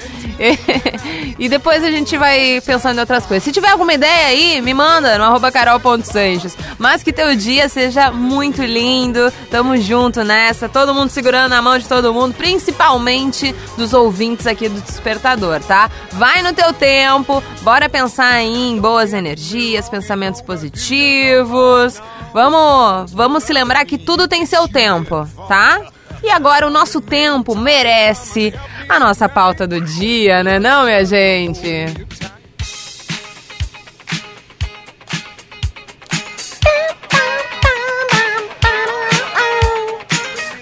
E 1.37 1.49
depois 1.49 1.83
a 1.83 1.91
gente 1.91 2.17
vai 2.17 2.61
pensando 2.65 2.97
em 2.97 2.99
outras 3.01 3.25
coisas. 3.25 3.43
Se 3.43 3.51
tiver 3.51 3.69
alguma 3.69 3.93
ideia 3.93 4.27
aí, 4.27 4.61
me 4.61 4.73
manda 4.73 5.17
no 5.17 5.51
carol.sanches. 5.51 6.57
Mas 6.77 7.03
que 7.03 7.11
teu 7.11 7.35
dia 7.35 7.67
seja 7.69 8.11
muito 8.11 8.63
lindo. 8.63 9.31
Tamo 9.49 9.77
junto 9.77 10.23
nessa. 10.23 10.69
Todo 10.69 10.93
mundo 10.93 11.09
segurando 11.09 11.53
a 11.53 11.61
mão 11.61 11.77
de 11.77 11.87
todo 11.87 12.13
mundo, 12.13 12.33
principalmente 12.33 13.53
dos 13.77 13.93
ouvintes 13.93 14.47
aqui 14.47 14.69
do 14.69 14.81
Despertador, 14.81 15.61
tá? 15.61 15.89
Vai 16.13 16.41
no 16.41 16.53
teu 16.53 16.73
tempo, 16.73 17.43
bora 17.61 17.89
pensar 17.89 18.41
em 18.41 18.79
boas 18.79 19.13
energias, 19.13 19.89
pensamentos 19.89 20.41
positivos. 20.41 22.01
Vamos, 22.33 23.11
vamos 23.11 23.43
se 23.43 23.53
lembrar 23.53 23.85
que 23.85 23.97
tudo 23.97 24.27
tem 24.27 24.45
seu 24.45 24.67
tempo, 24.67 25.27
tá? 25.47 25.81
E 26.23 26.29
agora 26.29 26.67
o 26.67 26.69
nosso 26.69 27.01
tempo 27.01 27.55
merece 27.55 28.53
a 28.87 28.99
nossa 28.99 29.27
pauta 29.27 29.65
do 29.65 29.81
dia, 29.81 30.43
né 30.43 30.59
não, 30.59 30.85
minha 30.85 31.03
gente? 31.03 31.85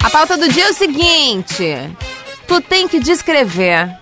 A 0.01 0.09
pauta 0.09 0.37
do 0.37 0.47
dia 0.49 0.65
é 0.65 0.69
o 0.69 0.73
seguinte: 0.73 1.95
tu 2.47 2.61
tem 2.61 2.87
que 2.87 2.99
descrever 2.99 3.99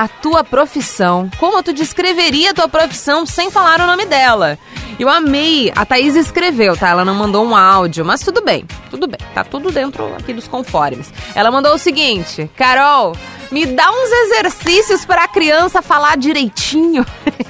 a 0.00 0.08
tua 0.08 0.42
profissão, 0.42 1.30
como 1.38 1.62
tu 1.62 1.74
descreveria 1.74 2.52
a 2.52 2.54
tua 2.54 2.66
profissão 2.66 3.26
sem 3.26 3.50
falar 3.50 3.82
o 3.82 3.86
nome 3.86 4.06
dela. 4.06 4.58
Eu 4.98 5.10
amei, 5.10 5.70
a 5.76 5.84
Thaís 5.84 6.16
escreveu, 6.16 6.74
tá? 6.74 6.88
Ela 6.88 7.04
não 7.04 7.14
mandou 7.14 7.44
um 7.44 7.54
áudio, 7.54 8.02
mas 8.02 8.22
tudo 8.22 8.40
bem, 8.40 8.64
tudo 8.90 9.06
bem, 9.06 9.20
tá 9.34 9.44
tudo 9.44 9.70
dentro 9.70 10.06
aqui 10.16 10.32
dos 10.32 10.48
conformes. 10.48 11.12
Ela 11.34 11.50
mandou 11.50 11.74
o 11.74 11.78
seguinte: 11.78 12.50
Carol, 12.56 13.14
me 13.50 13.66
dá 13.66 13.90
uns 13.90 14.10
exercícios 14.10 15.04
para 15.04 15.24
a 15.24 15.28
criança 15.28 15.82
falar 15.82 16.16
direitinho. 16.16 17.04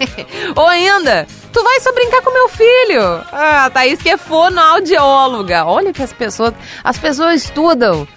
Ou 0.57 0.66
ainda, 0.66 1.28
tu 1.52 1.62
vai 1.62 1.78
só 1.78 1.92
brincar 1.92 2.21
com 2.21 2.33
meu 2.33 2.49
filho. 2.49 3.00
Ah, 3.30 3.66
a 3.66 3.71
Thaís 3.71 4.02
que 4.02 4.11
é 4.11 4.16
fonoaudióloga. 4.16 5.66
Olha 5.66 5.92
que 5.92 6.02
as 6.02 6.12
pessoas, 6.12 6.52
as 6.83 6.99
pessoas 6.99 7.45
estudam 7.45 8.09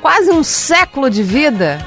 quase 0.00 0.30
um 0.30 0.44
século 0.44 1.10
de 1.10 1.24
vida. 1.24 1.84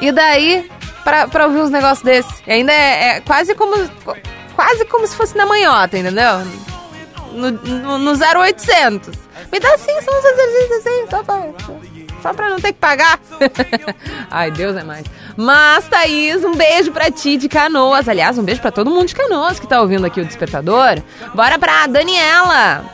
E 0.00 0.10
daí 0.10 0.70
pra, 1.04 1.28
pra 1.28 1.46
ouvir 1.46 1.60
uns 1.60 1.70
negócios 1.70 2.02
desses. 2.02 2.42
E 2.46 2.52
ainda 2.52 2.72
é, 2.72 3.16
é 3.16 3.20
quase 3.20 3.54
como. 3.54 3.76
Quase 4.56 4.84
como 4.86 5.06
se 5.06 5.16
fosse 5.16 5.36
na 5.36 5.46
manhota, 5.46 5.98
entendeu? 5.98 6.40
No, 7.32 7.50
no, 7.50 7.98
no 7.98 8.12
0800. 8.12 9.14
Me 9.52 9.60
dá 9.60 9.76
sim, 9.76 10.00
são 10.00 10.18
uns 10.18 10.24
exercícios 10.24 10.78
assim, 10.78 11.06
só 11.10 11.22
pra, 11.22 11.48
só 12.22 12.32
pra 12.32 12.48
não 12.48 12.56
ter 12.56 12.72
que 12.72 12.78
pagar. 12.78 13.18
Ai, 14.30 14.50
Deus 14.50 14.76
é 14.76 14.84
mais. 14.84 15.04
Mas, 15.36 15.88
Thaís, 15.88 16.44
um 16.44 16.54
beijo 16.54 16.92
pra 16.92 17.10
ti 17.10 17.36
de 17.36 17.48
Canoas. 17.48 18.08
Aliás, 18.08 18.38
um 18.38 18.44
beijo 18.44 18.60
pra 18.60 18.70
todo 18.70 18.90
mundo 18.90 19.08
de 19.08 19.14
Canoas 19.14 19.58
que 19.58 19.66
tá 19.66 19.80
ouvindo 19.80 20.06
aqui 20.06 20.20
o 20.20 20.24
Despertador. 20.24 21.02
Bora 21.34 21.58
pra 21.58 21.86
Daniela. 21.88 22.84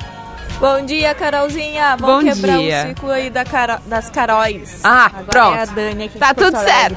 Bom 0.60 0.84
dia, 0.84 1.14
Carolzinha. 1.14 1.96
Vamos 1.98 2.24
Bom 2.24 2.30
quebrar 2.32 2.58
dia. 2.58 2.84
o 2.84 2.88
ciclo 2.88 3.10
aí 3.10 3.30
da 3.30 3.44
Caro- 3.44 3.80
das 3.86 4.10
Caróis. 4.10 4.80
Ah, 4.84 5.06
Agora 5.06 5.24
pronto. 5.26 5.56
É 5.56 5.62
a 5.62 5.64
Dani 5.64 6.04
aqui 6.04 6.18
Tá 6.18 6.34
tudo 6.34 6.58
certo. 6.58 6.96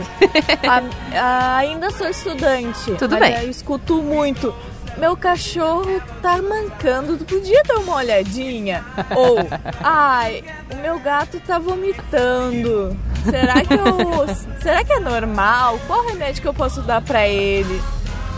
A- 0.67 1.17
a- 1.17 1.57
ainda 1.57 1.89
sou 1.91 2.07
estudante. 2.09 2.91
Tudo 2.99 3.17
bem. 3.17 3.33
Eu 3.41 3.49
escuto 3.49 3.95
muito. 4.03 4.53
Meu 4.97 5.15
cachorro 5.17 5.99
tá 6.21 6.39
mancando, 6.41 7.17
tu 7.17 7.25
podia 7.25 7.63
dar 7.63 7.77
uma 7.79 7.95
olhadinha? 7.95 8.83
Ou, 9.15 9.37
ai, 9.81 10.43
o 10.71 10.75
meu 10.75 10.99
gato 10.99 11.39
tá 11.39 11.57
vomitando. 11.57 12.95
Será 13.23 13.61
que 13.65 13.73
eu. 13.73 14.59
será 14.61 14.83
que 14.83 14.93
é 14.93 14.99
normal? 14.99 15.79
Qual 15.87 16.05
remédio 16.07 16.41
que 16.41 16.47
eu 16.47 16.53
posso 16.53 16.81
dar 16.81 17.01
pra 17.01 17.25
ele? 17.27 17.81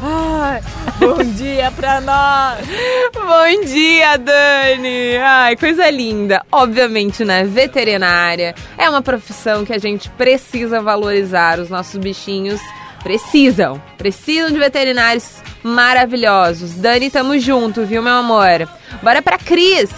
Ai, 0.08 0.62
bom 1.00 1.18
dia 1.24 1.72
pra 1.72 2.00
nós! 2.00 2.68
Bom 3.12 3.66
dia, 3.66 4.18
Dani! 4.18 5.18
Ai, 5.18 5.56
coisa 5.56 5.90
linda. 5.90 6.46
Obviamente, 6.52 7.26
né? 7.26 7.44
Veterinária 7.44 8.54
é 8.78 8.88
uma 8.88 9.02
profissão 9.02 9.66
que 9.66 9.74
a 9.74 9.80
gente 9.80 10.08
precisa 10.12 10.80
valorizar. 10.80 11.60
Os 11.60 11.72
nossos 11.72 11.98
bichinhos 11.98 12.62
precisam. 13.02 13.82
Precisam 13.98 14.52
de 14.52 14.60
veterinários 14.60 15.42
maravilhosos. 15.64 16.76
Dani, 16.76 17.10
tamo 17.10 17.40
junto, 17.40 17.84
viu, 17.84 18.04
meu 18.04 18.14
amor? 18.14 18.70
Bora 19.02 19.24
pra 19.24 19.40
Cris. 19.40 19.90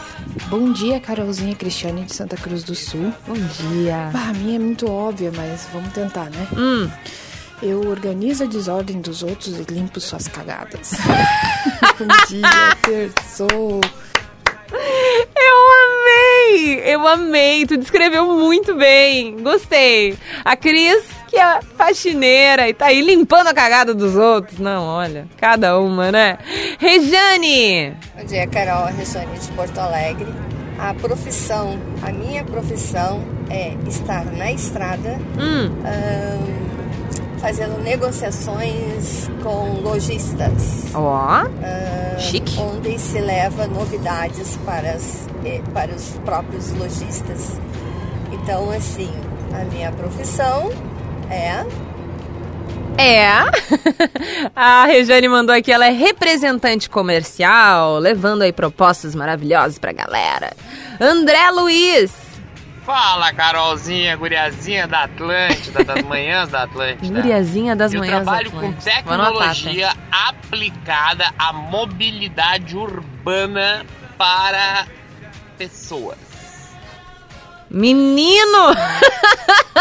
Bom 0.48 0.72
dia, 0.72 1.02
Carolzinha 1.02 1.54
Cristiane 1.54 2.04
de 2.04 2.16
Santa 2.16 2.38
Cruz 2.38 2.64
do 2.64 2.76
Sul. 2.76 3.12
Bom 3.28 3.34
dia. 3.34 4.10
Ah, 4.14 4.30
a 4.30 4.34
minha 4.34 4.56
é 4.56 4.60
muito 4.60 4.90
óbvia, 4.90 5.34
mas 5.36 5.68
vamos 5.74 5.92
tentar, 5.92 6.30
né? 6.30 6.48
Hum. 6.56 6.90
Eu 7.62 7.88
organizo 7.90 8.44
a 8.44 8.48
desordem 8.48 9.02
dos 9.02 9.24
outros 9.24 9.58
e 9.60 9.64
limpo 9.74 10.00
suas 10.00 10.28
cagadas. 10.28 10.92
Bom 11.98 12.08
dia, 12.28 12.76
terçou. 12.84 13.82
Eu 15.40 15.58
amei! 15.88 16.82
Eu 16.94 17.08
amei! 17.08 17.66
Tu 17.66 17.78
descreveu 17.78 18.26
muito 18.28 18.76
bem. 18.76 19.38
Gostei. 19.42 20.16
A 20.46 20.56
Cris, 20.56 21.04
que 21.28 21.36
é 21.38 21.60
faxineira 21.76 22.70
e 22.70 22.74
tá 22.76 22.88
aí 22.88 23.02
limpando 23.02 23.48
a 23.48 23.54
cagada 23.54 23.94
dos 23.94 24.16
outros. 24.16 24.60
Não, 24.60 24.84
olha, 24.84 25.28
cada 25.38 25.80
uma, 25.80 26.12
né? 26.12 26.38
Rejane! 26.78 27.96
Bom 28.16 28.26
dia, 28.26 28.46
Carol, 28.48 28.84
a 28.84 28.90
Rejane 28.92 29.40
de 29.40 29.48
Porto 29.54 29.80
Alegre. 29.80 30.28
A 30.78 30.94
profissão, 30.94 31.80
a 32.04 32.12
minha 32.12 32.44
profissão 32.44 33.24
é 33.50 33.74
estar 33.90 34.24
na 34.26 34.52
estrada, 34.52 35.18
Hum. 35.40 35.72
ahn, 35.84 36.67
fazendo 37.40 37.82
negociações 37.82 39.30
com 39.44 39.82
lojistas. 39.82 40.94
Ó, 40.94 41.16
ahn, 41.16 42.20
chique. 42.20 42.60
Onde 42.60 42.98
se 43.00 43.20
leva 43.20 43.68
novidades 43.68 44.58
para, 44.66 44.92
as, 44.92 45.28
eh, 45.46 45.62
para 45.74 45.94
os 45.94 46.20
próprios 46.26 46.72
lojistas. 46.74 47.60
Então, 48.32 48.70
assim, 48.72 49.12
a 49.54 49.64
minha 49.66 49.92
profissão 49.92 50.72
é 51.30 51.66
É. 52.98 53.28
A 54.56 54.86
Rejane 54.86 55.28
mandou 55.28 55.54
aqui, 55.56 55.72
ela 55.72 55.86
é 55.86 55.92
representante 55.92 56.90
comercial, 56.90 58.00
levando 58.00 58.42
aí 58.42 58.52
propostas 58.52 59.14
maravilhosas 59.14 59.78
pra 59.78 59.92
galera. 59.92 60.52
André 61.00 61.52
Luiz. 61.52 62.27
Fala, 62.88 63.34
Carolzinha, 63.34 64.16
guriazinha 64.16 64.88
da 64.88 65.04
Atlântida, 65.04 65.84
das 65.84 66.02
manhãs 66.04 66.48
da 66.48 66.64
Atlântida. 66.64 67.22
Guriazinha 67.22 67.76
das 67.76 67.94
Eu 67.94 68.00
manhãs 68.00 68.26
da 68.26 68.32
trabalho 68.32 68.50
com 68.50 68.58
Atlântida. 68.60 69.02
Vou 69.04 69.14
anotar, 69.14 69.34
tá? 69.34 69.54
tecnologia 69.54 69.94
aplicada 70.10 71.26
à 71.38 71.52
mobilidade 71.52 72.78
urbana 72.78 73.86
para 74.18 74.88
pessoas. 75.58 76.18
Menino! 77.70 78.74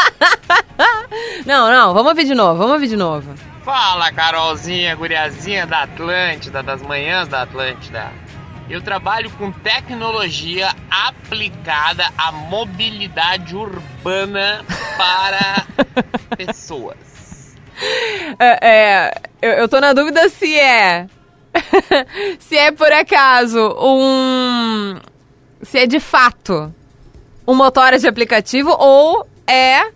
não, 1.46 1.70
não, 1.70 1.94
vamos 1.94 2.08
ouvir 2.08 2.24
de 2.24 2.34
novo, 2.34 2.58
vamos 2.58 2.72
ouvir 2.72 2.88
de 2.88 2.96
novo. 2.96 3.36
Fala, 3.64 4.10
Carolzinha, 4.10 4.96
guriazinha 4.96 5.64
da 5.64 5.84
Atlântida, 5.84 6.60
das 6.60 6.82
manhãs 6.82 7.28
da 7.28 7.42
Atlântida. 7.42 8.10
Eu 8.68 8.82
trabalho 8.82 9.30
com 9.32 9.52
tecnologia 9.52 10.74
aplicada 10.90 12.04
à 12.18 12.32
mobilidade 12.32 13.54
urbana 13.54 14.64
para 14.96 15.66
pessoas. 16.36 17.54
É, 18.38 18.68
é, 18.68 19.12
eu, 19.40 19.52
eu 19.52 19.68
tô 19.68 19.80
na 19.80 19.92
dúvida 19.92 20.28
se 20.28 20.58
é. 20.58 21.06
se 22.40 22.56
é 22.56 22.72
por 22.72 22.92
acaso 22.92 23.60
um. 23.80 24.98
Se 25.62 25.78
é 25.78 25.86
de 25.86 26.00
fato 26.00 26.74
um 27.46 27.54
motora 27.54 27.98
de 27.98 28.08
aplicativo 28.08 28.70
ou 28.70 29.28
é 29.46 29.92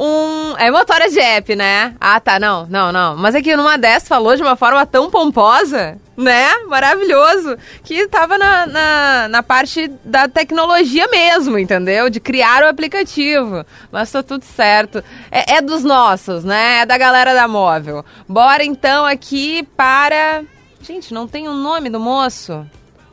um. 0.00 0.56
É 0.56 0.70
motora 0.70 1.10
de 1.10 1.20
app, 1.20 1.54
né? 1.54 1.94
Ah, 2.00 2.18
tá, 2.18 2.40
não, 2.40 2.66
não, 2.66 2.90
não. 2.90 3.16
Mas 3.16 3.34
é 3.34 3.42
que 3.42 3.54
numa 3.54 3.76
dessas 3.76 4.08
falou 4.08 4.34
de 4.34 4.42
uma 4.42 4.56
forma 4.56 4.86
tão 4.86 5.10
pomposa, 5.10 5.98
né? 6.16 6.48
Maravilhoso. 6.66 7.56
Que 7.84 8.08
tava 8.08 8.38
na, 8.38 8.66
na, 8.66 9.28
na 9.28 9.42
parte 9.42 9.88
da 10.02 10.26
tecnologia 10.26 11.06
mesmo, 11.08 11.58
entendeu? 11.58 12.08
De 12.08 12.18
criar 12.18 12.62
o 12.62 12.68
aplicativo. 12.68 13.64
Mas 13.92 14.10
tá 14.10 14.22
tudo 14.22 14.44
certo. 14.44 15.04
É, 15.30 15.56
é 15.56 15.60
dos 15.60 15.84
nossos, 15.84 16.44
né? 16.44 16.80
É 16.80 16.86
da 16.86 16.96
galera 16.96 17.34
da 17.34 17.46
móvel. 17.46 18.02
Bora 18.26 18.64
então 18.64 19.04
aqui 19.04 19.62
para. 19.76 20.42
Gente, 20.80 21.12
não 21.12 21.28
tem 21.28 21.46
o 21.46 21.52
nome 21.52 21.90
do 21.90 22.00
moço? 22.00 22.66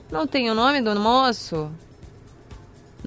Não 0.10 0.26
tem 0.26 0.50
o 0.50 0.56
nome 0.56 0.82
do 0.82 0.98
moço? 0.98 1.70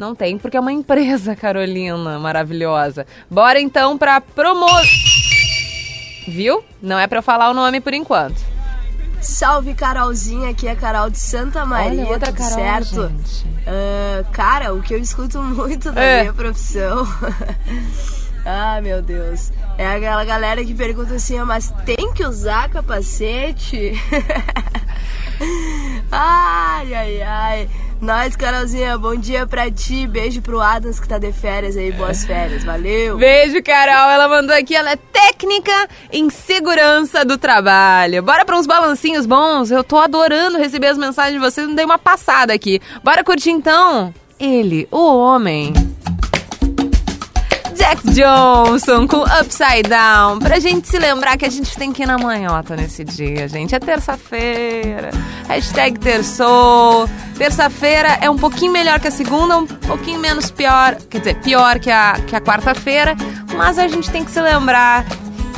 Não 0.01 0.15
tem, 0.15 0.39
porque 0.39 0.57
é 0.57 0.61
uma 0.61 0.73
empresa, 0.73 1.37
Carolina, 1.37 2.19
maravilhosa. 2.19 3.07
Bora 3.31 3.61
então 3.61 3.99
pra 3.99 4.19
promo... 4.19 4.65
Viu? 6.27 6.65
Não 6.81 6.99
é 6.99 7.07
pra 7.07 7.19
eu 7.19 7.23
falar 7.23 7.51
o 7.51 7.55
nome 7.55 7.83
por 7.83 7.93
enquanto. 7.93 8.41
Salve 9.21 9.75
Carolzinha, 9.75 10.49
aqui 10.53 10.67
é 10.67 10.71
a 10.71 10.77
Carol 10.77 11.11
de 11.11 11.19
Santa 11.19 11.67
Maria, 11.67 12.07
Olha, 12.07 12.19
tudo 12.19 12.35
Carol, 12.35 12.55
certo? 12.55 13.13
Ah, 13.67 14.25
cara, 14.33 14.73
o 14.73 14.81
que 14.81 14.95
eu 14.95 14.99
escuto 14.99 15.39
muito 15.43 15.93
da 15.93 16.01
É. 16.03 16.21
minha 16.23 16.33
profissão. 16.33 17.07
ah, 18.47 18.81
meu 18.83 19.03
Deus. 19.03 19.53
É 19.77 19.97
aquela 19.97 20.25
galera 20.25 20.65
que 20.65 20.73
pergunta 20.73 21.13
assim, 21.15 21.39
"Ah, 21.39 21.45
mas 21.45 21.71
tem 21.85 22.11
que 22.15 22.25
usar 22.25 22.71
capacete? 22.71 23.93
ai, 26.11 26.95
ai, 26.95 27.23
ai. 27.23 27.69
Nós, 28.01 28.35
Carolzinha, 28.35 28.97
bom 28.97 29.15
dia 29.15 29.47
pra 29.47 29.71
ti. 29.71 30.07
Beijo 30.07 30.41
pro 30.41 30.59
Adams 30.59 30.99
que 30.99 31.07
tá 31.07 31.19
de 31.19 31.33
férias 31.33 31.77
aí. 31.77 31.93
Boas 31.93 32.25
férias, 32.25 32.65
valeu. 32.65 33.19
Beijo, 33.19 33.63
Carol. 33.63 34.11
Ela 34.11 34.27
mandou 34.27 34.57
aqui, 34.57 34.75
ela 34.75 34.93
é 34.93 34.97
técnica 34.97 35.89
em 36.11 36.31
segurança 36.31 37.27
do 37.27 37.37
trabalho. 37.37 38.23
Bora 38.23 38.45
pra 38.45 38.57
uns 38.57 38.67
balancinhos 38.67 39.27
bons? 39.27 39.71
Eu 39.71 39.85
tô 39.85 39.99
adorando 39.99 40.57
receber 40.57 40.87
as 40.87 40.97
mensagens 40.99 41.35
de 41.35 41.41
vocês, 41.41 41.69
não 41.69 41.75
dei 41.75 41.85
uma 41.85 41.99
passada 41.99 42.55
aqui. 42.55 42.81
Bora 43.05 43.23
curtir 43.23 43.51
então? 43.51 44.15
Ele, 44.39 44.89
o 44.91 45.19
homem. 45.19 45.90
Jack 47.91 48.09
Johnson 48.13 49.09
com 49.09 49.25
Upside 49.25 49.89
Down. 49.89 50.39
Pra 50.39 50.61
gente 50.61 50.87
se 50.87 50.97
lembrar 50.97 51.37
que 51.37 51.45
a 51.45 51.51
gente 51.51 51.77
tem 51.77 51.93
que 51.93 52.05
ir 52.05 52.07
na 52.07 52.17
manhota 52.17 52.77
nesse 52.77 53.03
dia, 53.03 53.49
gente. 53.49 53.75
É 53.75 53.81
terça-feira. 53.81 55.11
Hashtag 55.49 55.99
terçou. 55.99 57.11
Terça-feira 57.37 58.17
é 58.21 58.31
um 58.31 58.37
pouquinho 58.37 58.71
melhor 58.71 59.01
que 59.01 59.09
a 59.09 59.11
segunda, 59.11 59.59
um 59.59 59.67
pouquinho 59.67 60.21
menos 60.21 60.53
pior. 60.53 60.95
Quer 61.11 61.19
dizer, 61.19 61.41
pior 61.41 61.81
que 61.81 61.91
a, 61.91 62.13
que 62.29 62.37
a 62.37 62.41
quarta-feira. 62.41 63.17
Mas 63.57 63.77
a 63.77 63.89
gente 63.89 64.09
tem 64.09 64.25
que 64.25 64.31
se 64.31 64.41
lembrar 64.41 65.05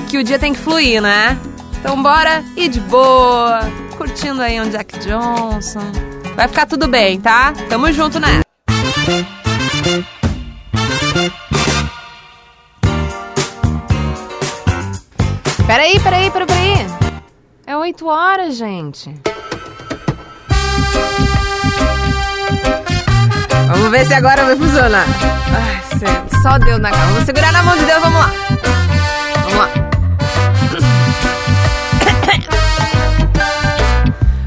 que 0.09 0.16
o 0.16 0.25
dia 0.25 0.38
tem 0.38 0.55
que 0.55 0.59
fluir, 0.59 1.03
né? 1.03 1.38
Então 1.81 2.03
bora 2.03 2.42
ir 2.57 2.71
de 2.71 2.81
boa. 2.81 3.61
Curtindo 3.99 4.40
aí 4.40 4.59
um 4.59 4.71
Jack 4.71 4.99
Johnson. 5.01 5.92
Vai 6.35 6.49
ficar 6.49 6.64
tudo 6.64 6.88
bem, 6.88 7.21
tá? 7.21 7.53
Tamo 7.68 7.92
junto, 7.92 8.18
né? 8.18 8.40
Peraí, 15.73 15.99
peraí, 16.01 16.31
peraí, 16.31 16.47
peraí. 16.47 16.87
É 17.67 17.75
8 17.75 18.07
horas, 18.07 18.59
gente. 18.59 19.19
Vamos 23.69 23.91
ver 23.91 24.07
se 24.07 24.13
agora 24.13 24.45
vai 24.45 24.55
funcionar. 24.55 25.07
Ai, 25.07 25.99
certo. 25.99 26.43
só 26.43 26.59
deu 26.59 26.79
na 26.79 26.91
cara. 26.91 27.07
Vamos 27.07 27.25
segurar 27.25 27.53
na 27.53 27.63
mão 27.63 27.75
de 27.79 27.87
Deus, 27.87 28.03
vamos 28.03 28.21
lá. 28.21 28.31
Vamos 29.45 29.57
lá. 29.57 29.71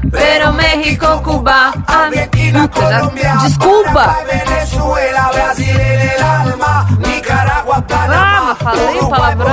Pero 0.12 0.52
México, 0.52 1.22
Cuba, 1.24 1.72
ah, 1.88 2.04
Argentina, 2.04 2.68
Colombia, 2.68 3.34
Desculpa. 3.42 4.16
Venezuela, 4.30 5.30
Brasil, 5.32 5.76
el 5.76 6.22
alma, 6.22 6.86
Nicaragua, 7.04 7.82
Panamá 7.82 8.45
falei 8.66 8.98
palavrão. 8.98 9.52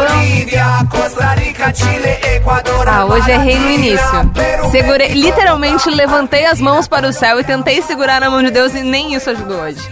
Ah, 2.88 3.06
hoje 3.06 3.32
errei 3.32 3.58
no 3.58 3.70
início. 3.70 4.32
Segurei, 4.72 5.10
literalmente 5.10 5.90
levantei 5.90 6.46
as 6.46 6.60
mãos 6.60 6.88
para 6.88 7.08
o 7.08 7.14
céu 7.14 7.40
e 7.40 7.44
tentei 7.44 7.82
segurar 7.82 8.20
na 8.20 8.30
mão 8.30 8.42
de 8.42 8.50
Deus 8.50 8.74
e 8.74 8.82
nem 8.82 9.14
isso 9.14 9.30
ajudou 9.30 9.60
hoje. 9.62 9.88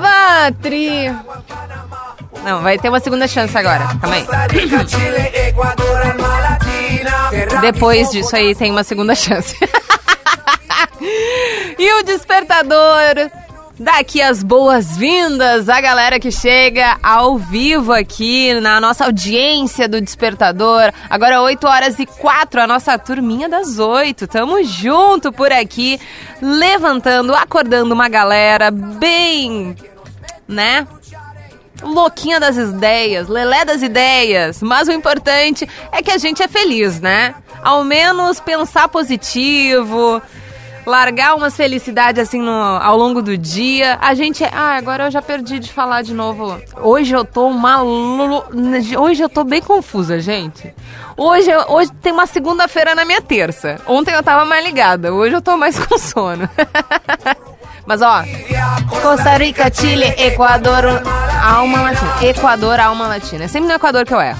Vá, 0.00 0.52
Tri. 0.62 1.14
Não, 2.44 2.62
vai 2.62 2.78
ter 2.78 2.88
uma 2.90 3.00
segunda 3.00 3.26
chance 3.26 3.56
agora. 3.56 3.86
Calma 4.00 4.16
aí. 4.16 4.26
Depois 7.60 8.10
disso 8.10 8.36
aí 8.36 8.54
tem 8.54 8.70
uma 8.70 8.84
segunda 8.84 9.14
chance. 9.14 9.56
e 11.78 12.00
o 12.00 12.02
despertador 12.04 13.30
daqui 13.78 14.22
as 14.22 14.42
boas-vindas 14.42 15.68
à 15.68 15.80
galera 15.80 16.20
que 16.20 16.30
chega 16.30 16.96
ao 17.02 17.36
vivo 17.36 17.92
aqui 17.92 18.54
na 18.60 18.80
nossa 18.80 19.06
audiência 19.06 19.88
do 19.88 20.00
Despertador. 20.00 20.92
Agora 21.10 21.42
8 21.42 21.66
horas 21.66 21.98
e 21.98 22.06
4, 22.06 22.60
a 22.60 22.66
nossa 22.66 22.96
turminha 22.98 23.48
das 23.48 23.78
8. 23.78 24.26
Tamo 24.28 24.62
junto 24.62 25.32
por 25.32 25.52
aqui, 25.52 26.00
levantando, 26.40 27.34
acordando 27.34 27.94
uma 27.94 28.08
galera 28.08 28.70
bem, 28.70 29.74
né? 30.46 30.86
Louquinha 31.82 32.38
das 32.38 32.56
ideias, 32.56 33.28
lelé 33.28 33.64
das 33.64 33.82
ideias. 33.82 34.62
Mas 34.62 34.88
o 34.88 34.92
importante 34.92 35.68
é 35.90 36.00
que 36.02 36.12
a 36.12 36.18
gente 36.18 36.42
é 36.42 36.48
feliz, 36.48 37.00
né? 37.00 37.34
Ao 37.62 37.82
menos 37.82 38.40
pensar 38.40 38.88
positivo, 38.88 40.22
largar 40.86 41.34
umas 41.34 41.56
felicidades 41.56 42.22
assim 42.22 42.40
no, 42.40 42.50
ao 42.50 42.96
longo 42.96 43.22
do 43.22 43.36
dia. 43.36 43.98
A 44.00 44.14
gente. 44.14 44.44
Ah, 44.44 44.76
agora 44.76 45.04
eu 45.04 45.10
já 45.10 45.22
perdi 45.22 45.58
de 45.58 45.72
falar 45.72 46.02
de 46.02 46.14
novo. 46.14 46.60
Hoje 46.80 47.14
eu 47.14 47.24
tô 47.24 47.50
malu... 47.50 48.44
Hoje 48.98 49.22
eu 49.22 49.28
tô 49.28 49.44
bem 49.44 49.62
confusa, 49.62 50.20
gente. 50.20 50.74
Hoje, 51.16 51.50
hoje 51.68 51.92
tem 52.02 52.12
uma 52.12 52.26
segunda-feira 52.26 52.94
na 52.94 53.04
minha 53.04 53.22
terça. 53.22 53.80
Ontem 53.86 54.14
eu 54.14 54.22
tava 54.22 54.44
mais 54.44 54.64
ligada, 54.64 55.12
hoje 55.12 55.34
eu 55.34 55.42
tô 55.42 55.56
mais 55.56 55.78
com 55.84 55.98
sono. 55.98 56.48
Mas 57.86 58.00
ó, 58.00 58.24
Costa 59.02 59.36
Rica, 59.36 59.70
Chile, 59.70 60.06
Equador, 60.16 61.02
alma 61.42 61.82
latina. 61.82 62.24
Equador, 62.24 62.80
alma 62.80 63.06
latina. 63.08 63.44
É 63.44 63.48
sempre 63.48 63.68
no 63.68 63.74
Equador 63.74 64.06
que 64.06 64.14
eu 64.14 64.20
erro. 64.20 64.38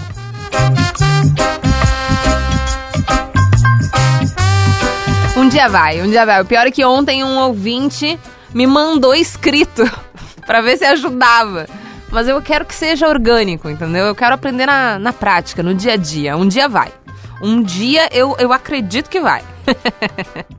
Um 5.37 5.49
dia 5.49 5.69
vai, 5.69 6.01
um 6.01 6.09
dia 6.09 6.25
vai. 6.25 6.41
O 6.41 6.45
pior 6.45 6.67
é 6.67 6.71
que 6.71 6.85
ontem 6.85 7.25
um 7.25 7.39
ouvinte 7.39 8.19
me 8.53 8.67
mandou 8.67 9.15
escrito 9.15 9.83
pra 10.47 10.61
ver 10.61 10.77
se 10.77 10.85
ajudava. 10.85 11.67
Mas 12.11 12.29
eu 12.29 12.41
quero 12.41 12.65
que 12.65 12.75
seja 12.75 13.09
orgânico, 13.09 13.69
entendeu? 13.69 14.07
Eu 14.07 14.15
quero 14.15 14.35
aprender 14.35 14.67
na, 14.67 14.99
na 14.99 15.13
prática, 15.13 15.63
no 15.63 15.75
dia 15.75 15.95
a 15.95 15.97
dia. 15.97 16.37
Um 16.37 16.47
dia 16.47 16.69
vai. 16.69 16.93
Um 17.43 17.63
dia 17.63 18.09
eu, 18.13 18.37
eu 18.39 18.53
acredito 18.53 19.11
que 19.11 19.21
vai. 19.21 19.43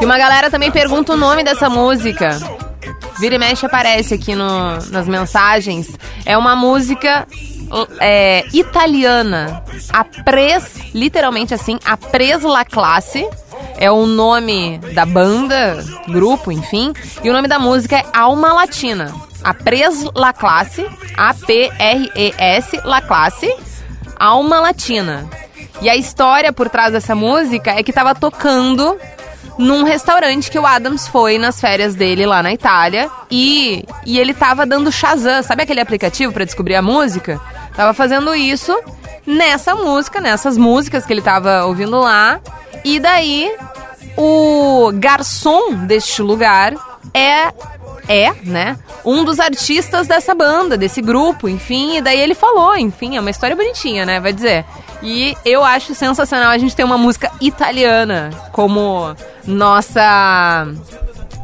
E 0.00 0.04
uma 0.04 0.18
galera 0.18 0.50
também 0.50 0.70
pergunta 0.70 1.12
o 1.12 1.16
nome 1.16 1.44
dessa 1.44 1.70
música. 1.70 2.36
Vira 3.18 3.34
e 3.34 3.38
mexe 3.38 3.66
aparece 3.66 4.14
aqui 4.14 4.34
no, 4.34 4.78
nas 4.90 5.06
mensagens. 5.06 5.88
É 6.24 6.36
uma 6.36 6.56
música 6.56 7.26
é, 8.00 8.44
italiana. 8.52 9.62
A 9.90 10.04
Pres, 10.04 10.76
literalmente 10.94 11.54
assim, 11.54 11.78
a 11.84 11.96
Pres 11.96 12.42
La 12.42 12.64
Classe. 12.64 13.26
É 13.76 13.90
o 13.90 14.06
nome 14.06 14.78
da 14.94 15.04
banda, 15.04 15.84
grupo, 16.08 16.52
enfim. 16.52 16.92
E 17.22 17.30
o 17.30 17.32
nome 17.32 17.48
da 17.48 17.58
música 17.58 17.96
é 17.96 18.04
Alma 18.12 18.52
Latina. 18.52 19.12
A 19.42 19.54
Pres 19.54 20.04
La 20.14 20.32
Classe, 20.32 20.86
A-P-R-E-S 21.16 22.80
La 22.84 23.00
Classe, 23.00 23.54
Alma 24.16 24.60
Latina. 24.60 25.28
E 25.80 25.88
a 25.88 25.96
história 25.96 26.52
por 26.52 26.68
trás 26.68 26.92
dessa 26.92 27.14
música 27.14 27.72
é 27.72 27.82
que 27.82 27.92
tava 27.92 28.14
tocando 28.14 28.96
num 29.58 29.84
restaurante 29.84 30.50
que 30.50 30.58
o 30.58 30.66
Adams 30.66 31.06
foi 31.08 31.38
nas 31.38 31.60
férias 31.60 31.94
dele 31.94 32.26
lá 32.26 32.42
na 32.42 32.52
Itália 32.52 33.10
e, 33.30 33.84
e 34.06 34.18
ele 34.18 34.34
tava 34.34 34.64
dando 34.64 34.90
Shazam, 34.90 35.42
sabe 35.42 35.62
aquele 35.62 35.80
aplicativo 35.80 36.32
pra 36.32 36.44
descobrir 36.44 36.74
a 36.74 36.82
música? 36.82 37.40
Tava 37.74 37.94
fazendo 37.94 38.34
isso 38.34 38.76
nessa 39.26 39.74
música, 39.74 40.20
nessas 40.20 40.56
músicas 40.56 41.04
que 41.04 41.12
ele 41.12 41.22
tava 41.22 41.64
ouvindo 41.64 41.98
lá. 42.00 42.40
E 42.84 42.98
daí 42.98 43.54
o 44.16 44.90
garçom 44.94 45.74
deste 45.74 46.22
lugar 46.22 46.74
é 47.14 47.52
é, 48.08 48.32
né, 48.44 48.76
um 49.04 49.24
dos 49.24 49.38
artistas 49.38 50.06
dessa 50.06 50.34
banda, 50.34 50.76
desse 50.76 51.00
grupo, 51.00 51.48
enfim, 51.48 51.96
e 51.96 52.00
daí 52.00 52.20
ele 52.20 52.34
falou, 52.34 52.76
enfim, 52.76 53.16
é 53.16 53.20
uma 53.20 53.30
história 53.30 53.56
bonitinha, 53.56 54.04
né, 54.04 54.20
vai 54.20 54.32
dizer. 54.32 54.64
E 55.02 55.36
eu 55.44 55.64
acho 55.64 55.94
sensacional 55.94 56.50
a 56.50 56.58
gente 56.58 56.76
ter 56.76 56.84
uma 56.84 56.98
música 56.98 57.30
italiana 57.40 58.30
como 58.52 59.14
nossa 59.46 60.68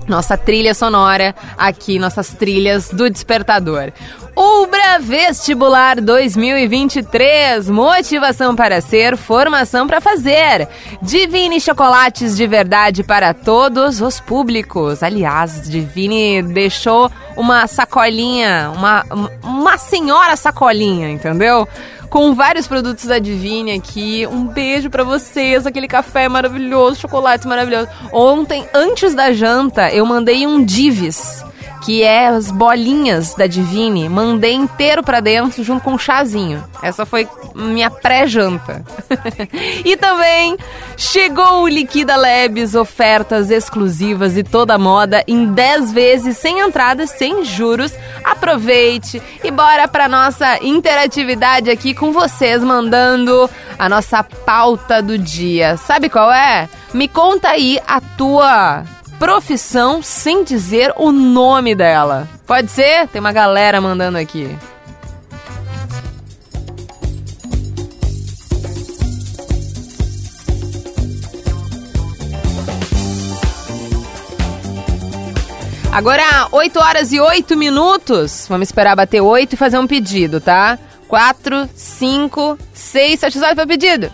nossa 0.07 0.39
trilha 0.39 0.73
sonora 0.75 1.35
aqui, 1.57 1.99
nossas 1.99 2.31
trilhas 2.31 2.89
do 2.89 3.11
Despertador. 3.11 3.93
Ubra 4.41 5.01
Vestibular 5.01 6.01
2023, 6.01 7.69
motivação 7.69 8.55
para 8.55 8.81
ser, 8.81 9.17
formação 9.17 9.89
para 9.89 10.01
fazer. 10.01 10.69
Divine 11.03 11.61
chocolates 11.61 12.37
de 12.37 12.47
verdade 12.47 13.03
para 13.03 13.35
todos 13.35 14.01
os 14.01 14.21
públicos. 14.21 15.03
Aliás, 15.03 15.69
Divine 15.69 16.41
deixou 16.55 17.11
uma 17.37 17.67
sacolinha, 17.67 18.71
uma, 18.77 19.05
uma 19.43 19.77
senhora 19.77 20.37
sacolinha, 20.37 21.11
entendeu? 21.11 21.67
com 22.09 22.35
vários 22.35 22.67
produtos 22.67 23.07
da 23.07 23.19
Divine 23.19 23.73
aqui. 23.73 24.25
Um 24.27 24.47
beijo 24.47 24.89
pra 24.89 25.03
vocês, 25.03 25.67
aquele 25.67 25.89
café 25.89 26.29
maravilhoso, 26.29 27.01
chocolate 27.01 27.47
maravilhoso. 27.47 27.89
Ontem, 28.13 28.67
antes 28.73 29.17
da 29.17 29.33
janta, 29.33 29.93
eu 29.93 30.07
mandei 30.07 30.47
um 30.47 30.65
Divis, 30.65 31.45
que 31.83 32.03
é 32.03 32.29
as 32.29 32.51
bolinhas 32.51 33.35
da 33.35 33.47
Divine. 33.47 34.09
Mandei 34.09 34.55
inteiro 34.55 35.03
pra 35.03 35.21
dentro 35.21 35.63
junto 35.63 35.83
com 35.83 35.93
um 35.93 35.99
chazinho. 35.99 36.63
Essa 36.83 37.07
foi 37.07 37.29
minha 37.55 37.91
pré-janta. 37.91 38.85
e 39.85 39.97
também 39.97 40.57
chegou 40.97 41.63
o 41.63 41.69
Liquida 41.69 42.17
Labs, 42.17 42.75
ofertas 42.75 43.51
exclusivas 43.51 44.37
e 44.37 44.43
toda 44.43 44.79
moda 44.79 45.23
em 45.27 45.47
10 45.53 45.93
vezes 45.93 46.37
sem 46.37 46.61
entrada, 46.61 47.07
sem 47.07 47.45
juros. 47.45 47.93
Aproveite 48.25 49.23
e 49.43 49.51
bora 49.51 49.89
pra 49.89 50.09
nossa 50.09 50.63
interatividade 50.63 51.71
aqui 51.71 51.95
com 51.95 52.13
vocês 52.13 52.63
mandando 52.63 53.49
a 53.79 53.89
nossa 53.89 54.23
pauta 54.23 55.01
do 55.03 55.17
dia. 55.17 55.77
Sabe 55.77 56.09
qual 56.09 56.33
é? 56.33 56.69
Me 56.93 57.07
conta 57.07 57.51
aí 57.51 57.79
a 57.87 58.01
tua 58.01 58.85
profissão 59.19 60.01
sem 60.03 60.45
dizer 60.45 60.93
o 60.97 61.11
nome 61.11 61.75
dela. 61.75 62.29
Pode 62.47 62.71
ser? 62.71 63.09
Tem 63.09 63.21
uma 63.21 63.33
galera 63.33 63.81
mandando 63.81 64.17
aqui. 64.17 64.57
Agora, 75.91 76.49
8 76.53 76.79
horas 76.79 77.13
e 77.13 77.19
8 77.19 77.57
minutos. 77.57 78.47
Vamos 78.49 78.69
esperar 78.69 78.95
bater 78.95 79.21
8 79.21 79.55
e 79.55 79.57
fazer 79.57 79.79
um 79.79 79.87
pedido, 79.87 80.41
tá? 80.41 80.79
4, 81.09 81.69
5, 81.75 82.59
6, 82.73 83.19
satisfeito 83.19 83.57
para 83.57 83.67
pedido. 83.67 84.13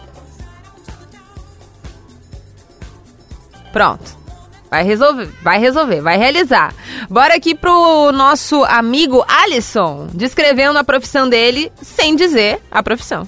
Pronto. 3.70 4.23
Vai 4.74 4.82
resolver, 4.82 5.28
vai 5.40 5.60
resolver, 5.60 6.00
vai 6.00 6.18
realizar. 6.18 6.74
Bora 7.08 7.36
aqui 7.36 7.54
pro 7.54 8.10
nosso 8.10 8.64
amigo 8.64 9.24
Alisson, 9.28 10.08
descrevendo 10.12 10.76
a 10.76 10.82
profissão 10.82 11.28
dele 11.28 11.70
sem 11.80 12.16
dizer 12.16 12.60
a 12.72 12.82
profissão. 12.82 13.24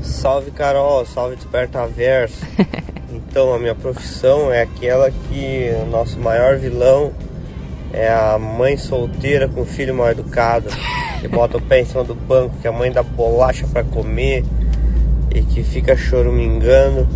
Salve 0.00 0.52
Carol, 0.52 1.04
salve 1.04 1.34
Despertaverso. 1.34 2.46
então, 3.10 3.52
a 3.52 3.58
minha 3.58 3.74
profissão 3.74 4.52
é 4.52 4.62
aquela 4.62 5.10
que 5.10 5.72
o 5.82 5.86
nosso 5.86 6.20
maior 6.20 6.56
vilão 6.56 7.12
é 7.92 8.08
a 8.08 8.38
mãe 8.38 8.76
solteira 8.76 9.48
com 9.48 9.66
filho 9.66 9.92
mal 9.92 10.08
educado, 10.12 10.68
que 11.20 11.26
bota 11.26 11.56
o 11.56 11.60
pé 11.60 11.80
em 11.80 11.84
cima 11.84 12.04
do 12.04 12.14
banco, 12.14 12.54
que 12.62 12.68
a 12.68 12.72
mãe 12.72 12.92
dá 12.92 13.02
bolacha 13.02 13.66
para 13.66 13.82
comer 13.82 14.44
e 15.34 15.42
que 15.42 15.64
fica 15.64 15.96
choramingando 15.96 17.08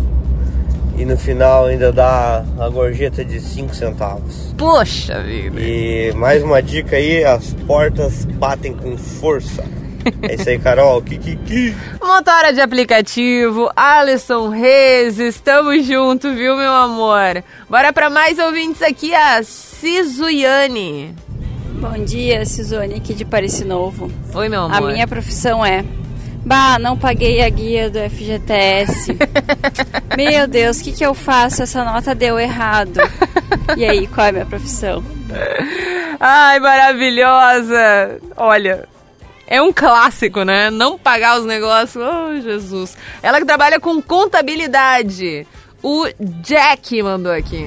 e 0.97 1.05
no 1.05 1.17
final 1.17 1.65
ainda 1.65 1.91
dá 1.91 2.43
a 2.59 2.69
gorjeta 2.69 3.23
de 3.23 3.39
5 3.39 3.73
centavos. 3.75 4.53
Poxa 4.57 5.21
vida! 5.21 5.59
E 5.59 6.11
mais 6.15 6.41
uma 6.43 6.61
dica 6.61 6.95
aí, 6.95 7.23
as 7.23 7.53
portas 7.67 8.25
batem 8.25 8.73
com 8.73 8.97
força. 8.97 9.63
É 10.21 10.35
isso 10.35 10.47
aí, 10.47 10.59
Carol. 10.59 11.01
Kikiki. 11.01 11.75
Motora 11.99 12.53
de 12.53 12.61
aplicativo, 12.61 13.71
Alisson 13.75 14.49
Reis, 14.49 15.17
estamos 15.17 15.83
junto, 15.85 16.31
viu, 16.33 16.55
meu 16.55 16.71
amor? 16.71 17.43
Bora 17.67 17.91
pra 17.91 18.07
mais 18.09 18.37
ouvintes 18.37 18.83
aqui, 18.83 19.15
a 19.15 19.41
Cizuiane. 19.43 21.15
Bom 21.81 22.03
dia, 22.05 22.45
Suzone, 22.45 22.93
aqui 22.95 23.13
de 23.13 23.25
Paris 23.25 23.59
Novo. 23.65 24.11
Oi, 24.33 24.47
meu 24.47 24.61
A 24.61 24.77
amor. 24.77 24.91
minha 24.93 25.07
profissão 25.07 25.65
é. 25.65 25.83
Bah, 26.45 26.77
não 26.77 26.95
paguei 26.95 27.41
a 27.43 27.49
guia 27.49 27.89
do 27.89 27.97
FGTS. 27.99 29.17
Meu 30.15 30.47
Deus, 30.47 30.79
o 30.79 30.83
que, 30.83 30.91
que 30.91 31.05
eu 31.05 31.15
faço? 31.15 31.63
Essa 31.63 31.83
nota 31.83 32.13
deu 32.13 32.39
errado. 32.39 32.99
E 33.75 33.83
aí, 33.83 34.05
qual 34.05 34.27
é 34.27 34.29
a 34.29 34.33
minha 34.33 34.45
profissão? 34.45 35.03
Ai, 36.19 36.59
maravilhosa! 36.59 38.19
Olha, 38.37 38.87
é 39.47 39.59
um 39.59 39.73
clássico, 39.73 40.43
né? 40.43 40.69
Não 40.69 40.99
pagar 40.99 41.39
os 41.39 41.45
negócios. 41.45 42.03
Oh, 42.03 42.39
Jesus. 42.39 42.95
Ela 43.23 43.39
que 43.39 43.45
trabalha 43.45 43.79
com 43.79 43.99
contabilidade. 43.99 45.47
O 45.81 46.07
Jack 46.19 47.01
mandou 47.01 47.31
aqui. 47.31 47.65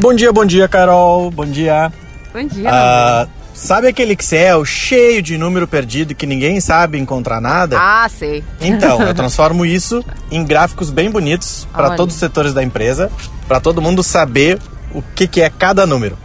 Bom 0.00 0.14
dia, 0.14 0.32
bom 0.32 0.44
dia, 0.44 0.68
Carol. 0.68 1.30
Bom 1.30 1.46
dia. 1.46 1.92
Bom 2.32 2.44
dia, 2.46 2.70
Ah, 2.72 3.28
sabe 3.54 3.88
aquele 3.88 4.12
Excel 4.12 4.64
cheio 4.64 5.22
de 5.22 5.38
número 5.38 5.66
perdido 5.66 6.14
que 6.14 6.26
ninguém 6.26 6.60
sabe 6.60 6.98
encontrar 6.98 7.40
nada? 7.40 7.78
Ah, 7.80 8.08
sei. 8.08 8.44
Então, 8.60 9.00
eu 9.00 9.14
transformo 9.16 9.64
isso 9.64 10.04
em 10.30 10.44
gráficos 10.44 10.90
bem 10.90 11.10
bonitos 11.10 11.66
para 11.72 11.94
todos 11.96 12.14
os 12.14 12.20
setores 12.20 12.52
da 12.52 12.62
empresa, 12.62 13.10
para 13.48 13.60
todo 13.60 13.80
mundo 13.80 14.02
saber 14.02 14.60
o 14.92 15.00
que, 15.14 15.26
que 15.26 15.40
é 15.40 15.48
cada 15.48 15.86
número. 15.86 16.18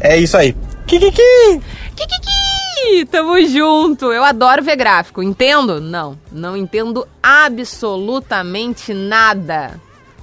É 0.00 0.16
isso 0.16 0.36
aí. 0.36 0.56
Kikiki! 0.86 1.60
Kikiki! 1.94 3.04
Tamo 3.10 3.40
junto. 3.46 4.12
Eu 4.12 4.24
adoro 4.24 4.62
ver 4.62 4.76
gráfico. 4.76 5.22
Entendo? 5.22 5.80
Não. 5.80 6.18
Não 6.30 6.56
entendo 6.56 7.06
absolutamente 7.22 8.94
nada. 8.94 9.80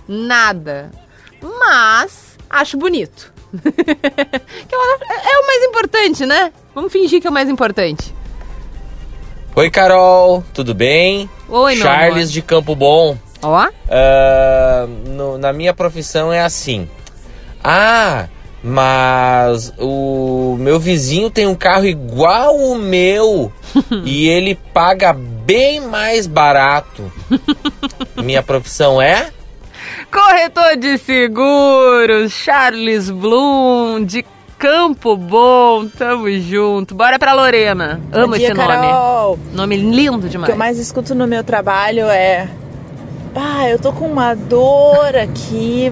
Nada. 0.08 0.92
Mas 1.42 2.38
acho 2.50 2.78
bonito. 2.78 3.35
Acho- 3.66 5.30
é 5.30 5.40
o 5.40 5.48
mais 5.48 5.64
importante, 5.64 6.26
né? 6.26 6.52
Vamos 6.74 6.92
fingir 6.92 7.22
que 7.22 7.28
é 7.28 7.30
o 7.30 7.34
mais 7.34 7.50
importante. 7.50 8.14
Oi, 9.56 9.70
Carol, 9.70 10.44
tudo 10.54 10.74
bem? 10.74 11.30
Oi, 11.48 11.76
Charles 11.78 12.32
de 12.32 12.42
Campo 12.42 12.76
Bom. 12.76 13.18
Ó. 13.42 13.68
Ah, 13.90 14.86
no- 15.08 15.38
na 15.38 15.54
minha 15.54 15.74
profissão 15.74 16.32
é 16.34 16.42
assim. 16.42 16.90
Ah, 17.64 18.28
mas 18.62 19.72
o 19.80 20.58
meu 20.60 20.80
vizinho 20.80 21.30
tem 21.30 21.48
um 21.48 21.56
carro 21.56 21.86
igual 21.86 22.56
o 22.58 22.76
meu 22.76 23.52
e 24.04 24.28
ele 24.28 24.56
paga 24.74 25.14
bem 25.14 25.80
mais 25.80 26.26
barato. 26.28 27.12
Minha 28.18 28.42
profissão 28.42 29.00
é? 29.02 29.30
Corretor 30.16 30.78
de 30.78 30.98
seguros, 30.98 32.32
Charles 32.32 33.10
Bloom, 33.10 34.06
de 34.06 34.26
Campo 34.58 35.18
Bom, 35.18 35.90
tamo 35.90 36.32
junto. 36.40 36.96
Bora 36.96 37.20
pra 37.20 37.34
Lorena. 37.34 38.00
Amo 38.14 38.30
Bom 38.30 38.38
dia, 38.38 38.48
esse 38.48 38.54
nome. 38.54 38.70
Carol. 38.70 39.38
Nome 39.52 39.76
lindo 39.76 40.20
O 40.20 40.22
que 40.22 40.30
demais. 40.30 40.50
eu 40.50 40.56
mais 40.58 40.80
escuto 40.80 41.14
no 41.14 41.28
meu 41.28 41.44
trabalho 41.44 42.06
é. 42.06 42.48
Ah, 43.36 43.70
eu 43.70 43.78
tô 43.78 43.92
com 43.92 44.08
uma 44.08 44.34
dor 44.34 45.18
aqui. 45.22 45.92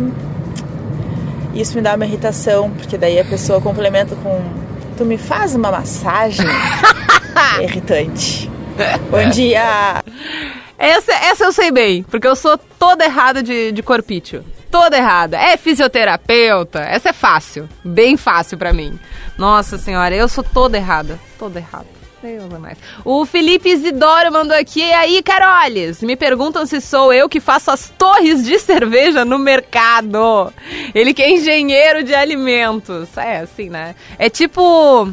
Isso 1.53 1.75
me 1.75 1.81
dá 1.81 1.93
uma 1.93 2.05
irritação, 2.05 2.71
porque 2.71 2.97
daí 2.97 3.19
a 3.19 3.25
pessoa 3.25 3.59
complementa 3.59 4.15
com. 4.15 4.41
Tu 4.97 5.03
me 5.03 5.17
faz 5.17 5.53
uma 5.53 5.69
massagem? 5.69 6.45
é 7.59 7.63
irritante. 7.63 8.49
Bom 9.11 9.29
dia! 9.29 10.01
Essa, 10.77 11.11
essa 11.11 11.43
eu 11.43 11.51
sei 11.51 11.71
bem, 11.71 12.03
porque 12.03 12.27
eu 12.27 12.35
sou 12.35 12.57
toda 12.83 13.05
errada 13.05 13.41
de, 13.41 13.71
de 13.71 13.81
corpício. 13.81 14.43
Toda 14.69 14.97
errada. 14.97 15.37
É 15.37 15.55
fisioterapeuta. 15.55 16.81
Essa 16.81 17.09
é 17.09 17.13
fácil. 17.13 17.69
Bem 17.81 18.17
fácil 18.17 18.57
pra 18.57 18.73
mim. 18.73 18.99
Nossa 19.37 19.77
senhora, 19.77 20.13
eu 20.13 20.27
sou 20.27 20.43
toda 20.43 20.75
errada. 20.75 21.17
Toda 21.39 21.59
errada. 21.59 21.87
Deus 22.21 22.53
é 22.53 22.57
mais. 22.57 22.77
O 23.05 23.25
Felipe 23.25 23.69
Isidoro 23.69 24.33
mandou 24.33 24.57
aqui. 24.57 24.81
E 24.81 24.93
aí, 24.93 25.23
Caroles? 25.23 26.01
Me 26.01 26.17
perguntam 26.17 26.65
se 26.65 26.81
sou 26.81 27.13
eu 27.13 27.29
que 27.29 27.39
faço 27.39 27.71
as 27.71 27.89
torres 27.89 28.43
de 28.43 28.59
cerveja 28.59 29.23
no 29.23 29.39
mercado. 29.39 30.53
Ele 30.93 31.13
que 31.13 31.21
é 31.21 31.31
engenheiro 31.31 32.03
de 32.03 32.13
alimentos. 32.13 33.17
É, 33.17 33.39
assim, 33.39 33.69
né? 33.69 33.95
É 34.19 34.29
tipo 34.29 35.09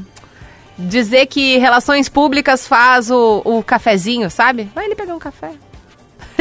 dizer 0.77 1.27
que 1.27 1.57
relações 1.59 2.09
públicas 2.09 2.67
faz 2.67 3.13
o, 3.13 3.43
o 3.45 3.63
cafezinho, 3.63 4.29
sabe? 4.29 4.69
Vai 4.75 4.87
ele 4.87 4.97
pegar 4.97 5.15
um 5.15 5.21
café. 5.21 5.53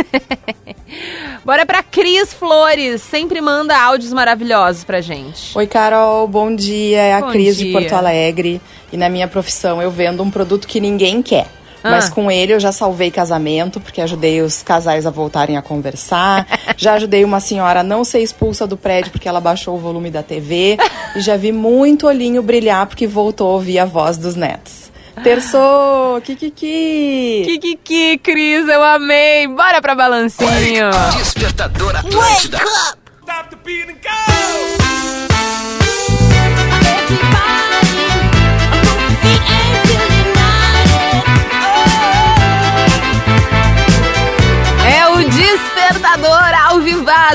Bora 1.45 1.65
pra 1.65 1.81
Cris 1.81 2.33
Flores, 2.33 3.01
sempre 3.01 3.41
manda 3.41 3.77
áudios 3.77 4.11
maravilhosos 4.13 4.83
pra 4.83 5.01
gente. 5.01 5.57
Oi, 5.57 5.67
Carol, 5.67 6.27
bom 6.27 6.53
dia. 6.53 6.99
É 6.99 7.13
a 7.13 7.21
Bom 7.21 7.31
Cris 7.31 7.57
de 7.57 7.65
dia. 7.65 7.73
Porto 7.73 7.93
Alegre. 7.93 8.61
E 8.91 8.97
na 8.97 9.09
minha 9.09 9.27
profissão 9.27 9.81
eu 9.81 9.91
vendo 9.91 10.23
um 10.23 10.29
produto 10.29 10.67
que 10.67 10.79
ninguém 10.79 11.21
quer. 11.21 11.47
Ah. 11.83 11.91
Mas 11.91 12.09
com 12.09 12.29
ele 12.29 12.53
eu 12.53 12.59
já 12.59 12.71
salvei 12.71 13.09
casamento, 13.09 13.79
porque 13.79 14.01
ajudei 14.01 14.41
os 14.41 14.61
casais 14.61 15.05
a 15.05 15.09
voltarem 15.09 15.57
a 15.57 15.61
conversar. 15.61 16.45
já 16.75 16.93
ajudei 16.93 17.23
uma 17.23 17.39
senhora 17.39 17.79
a 17.79 17.83
não 17.83 18.03
ser 18.03 18.19
expulsa 18.19 18.67
do 18.67 18.75
prédio 18.75 19.11
porque 19.11 19.27
ela 19.27 19.39
baixou 19.39 19.75
o 19.75 19.79
volume 19.79 20.11
da 20.11 20.21
TV. 20.21 20.77
e 21.15 21.21
já 21.21 21.37
vi 21.37 21.51
muito 21.51 22.07
olhinho 22.07 22.43
brilhar 22.43 22.85
porque 22.87 23.07
voltou 23.07 23.47
a 23.47 23.53
ouvir 23.53 23.79
a 23.79 23.85
voz 23.85 24.17
dos 24.17 24.35
netos. 24.35 24.89
Terçou! 25.23 26.21
Kikiki! 26.21 27.43
Kikiki, 27.45 28.17
Cris, 28.19 28.67
eu 28.67 28.83
amei. 28.83 29.47
Bora 29.47 29.81
pra 29.81 29.95
balancinho. 29.95 30.89
Despertador 31.17 31.95
Atlântida. 31.95 32.57
É 32.57 34.48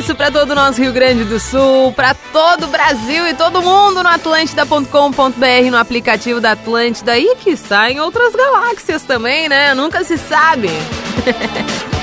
vivaço 0.04 0.14
para 0.14 0.30
todo 0.30 0.50
o 0.50 0.54
nosso 0.54 0.80
Rio 0.80 0.92
Grande 0.92 1.24
do 1.24 1.40
Sul, 1.40 1.92
para 1.92 2.14
todo 2.14 2.64
o 2.64 2.68
Brasil 2.68 3.26
e 3.26 3.34
todo 3.34 3.62
mundo 3.62 4.02
no 4.02 4.08
atlântida.com.br, 4.08 5.70
no 5.70 5.78
aplicativo 5.78 6.40
da 6.40 6.52
Atlântida 6.52 7.18
e 7.18 7.36
que 7.36 7.56
em 7.90 8.00
outras 8.00 8.34
galáxias 8.34 9.02
também, 9.02 9.48
né? 9.48 9.74
Nunca 9.74 10.04
se 10.04 10.18
sabe. 10.18 10.68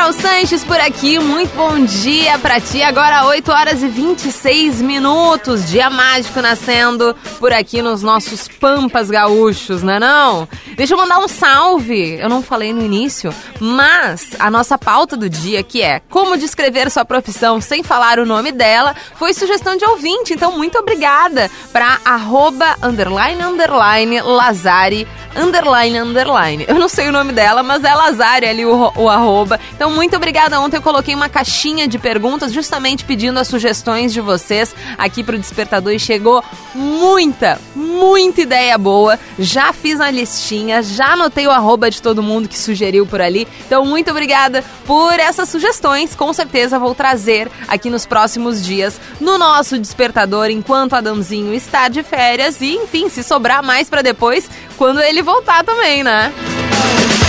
Carol 0.00 0.14
Sanches 0.14 0.64
por 0.64 0.80
aqui, 0.80 1.18
muito 1.18 1.54
bom 1.54 1.84
dia 1.84 2.38
pra 2.38 2.58
ti. 2.58 2.82
Agora 2.82 3.26
8 3.26 3.52
horas 3.52 3.82
e 3.82 3.86
26 3.86 4.80
minutos, 4.80 5.68
dia 5.68 5.90
mágico 5.90 6.40
nascendo 6.40 7.14
por 7.38 7.52
aqui 7.52 7.82
nos 7.82 8.02
nossos 8.02 8.48
Pampas 8.48 9.10
Gaúchos, 9.10 9.82
não 9.82 9.92
é 9.92 10.00
não? 10.00 10.48
Deixa 10.74 10.94
eu 10.94 10.98
mandar 10.98 11.18
um 11.18 11.28
salve, 11.28 12.18
eu 12.18 12.30
não 12.30 12.42
falei 12.42 12.72
no 12.72 12.82
início, 12.82 13.30
mas 13.60 14.28
a 14.38 14.50
nossa 14.50 14.78
pauta 14.78 15.18
do 15.18 15.28
dia, 15.28 15.62
que 15.62 15.82
é 15.82 16.00
como 16.08 16.38
descrever 16.38 16.90
sua 16.90 17.04
profissão 17.04 17.60
sem 17.60 17.82
falar 17.82 18.18
o 18.18 18.24
nome 18.24 18.52
dela, 18.52 18.96
foi 19.16 19.34
sugestão 19.34 19.76
de 19.76 19.84
ouvinte, 19.84 20.32
então 20.32 20.56
muito 20.56 20.78
obrigada 20.78 21.50
pra 21.74 21.98
arroba, 22.06 22.74
underline, 22.82 23.42
underline, 23.42 24.22
Lazari, 24.22 25.06
underline, 25.36 25.98
underline. 25.98 26.64
Eu 26.66 26.76
não 26.76 26.88
sei 26.88 27.10
o 27.10 27.12
nome 27.12 27.34
dela, 27.34 27.62
mas 27.62 27.84
é 27.84 27.94
Lazari 27.94 28.46
ali 28.46 28.64
o, 28.64 28.92
o 28.96 29.10
arroba. 29.10 29.60
Então, 29.74 29.89
muito 29.90 30.16
obrigada. 30.16 30.60
Ontem 30.60 30.76
eu 30.76 30.82
coloquei 30.82 31.14
uma 31.14 31.28
caixinha 31.28 31.86
de 31.86 31.98
perguntas, 31.98 32.52
justamente 32.52 33.04
pedindo 33.04 33.38
as 33.38 33.48
sugestões 33.48 34.12
de 34.12 34.20
vocês 34.20 34.74
aqui 34.96 35.22
pro 35.22 35.38
Despertador 35.38 35.92
e 35.92 35.98
chegou 35.98 36.42
muita, 36.74 37.60
muita 37.74 38.40
ideia 38.40 38.76
boa. 38.78 39.18
Já 39.38 39.72
fiz 39.72 40.00
a 40.00 40.10
listinha, 40.10 40.82
já 40.82 41.12
anotei 41.12 41.46
o 41.46 41.50
arroba 41.50 41.90
de 41.90 42.00
todo 42.00 42.22
mundo 42.22 42.48
que 42.48 42.58
sugeriu 42.58 43.06
por 43.06 43.20
ali. 43.20 43.46
Então, 43.66 43.84
muito 43.84 44.10
obrigada 44.10 44.64
por 44.86 45.18
essas 45.18 45.48
sugestões. 45.48 46.14
Com 46.14 46.32
certeza 46.32 46.78
vou 46.78 46.94
trazer 46.94 47.50
aqui 47.68 47.90
nos 47.90 48.06
próximos 48.06 48.64
dias 48.64 49.00
no 49.20 49.38
nosso 49.38 49.78
Despertador, 49.78 50.50
enquanto 50.50 50.94
Adãozinho 50.94 51.52
está 51.52 51.88
de 51.88 52.02
férias. 52.02 52.60
E, 52.60 52.74
enfim, 52.74 53.08
se 53.08 53.22
sobrar 53.22 53.62
mais 53.62 53.88
pra 53.88 54.02
depois, 54.02 54.48
quando 54.76 55.00
ele 55.00 55.22
voltar 55.22 55.64
também, 55.64 56.02
né? 56.02 56.32
Sing, 56.40 57.19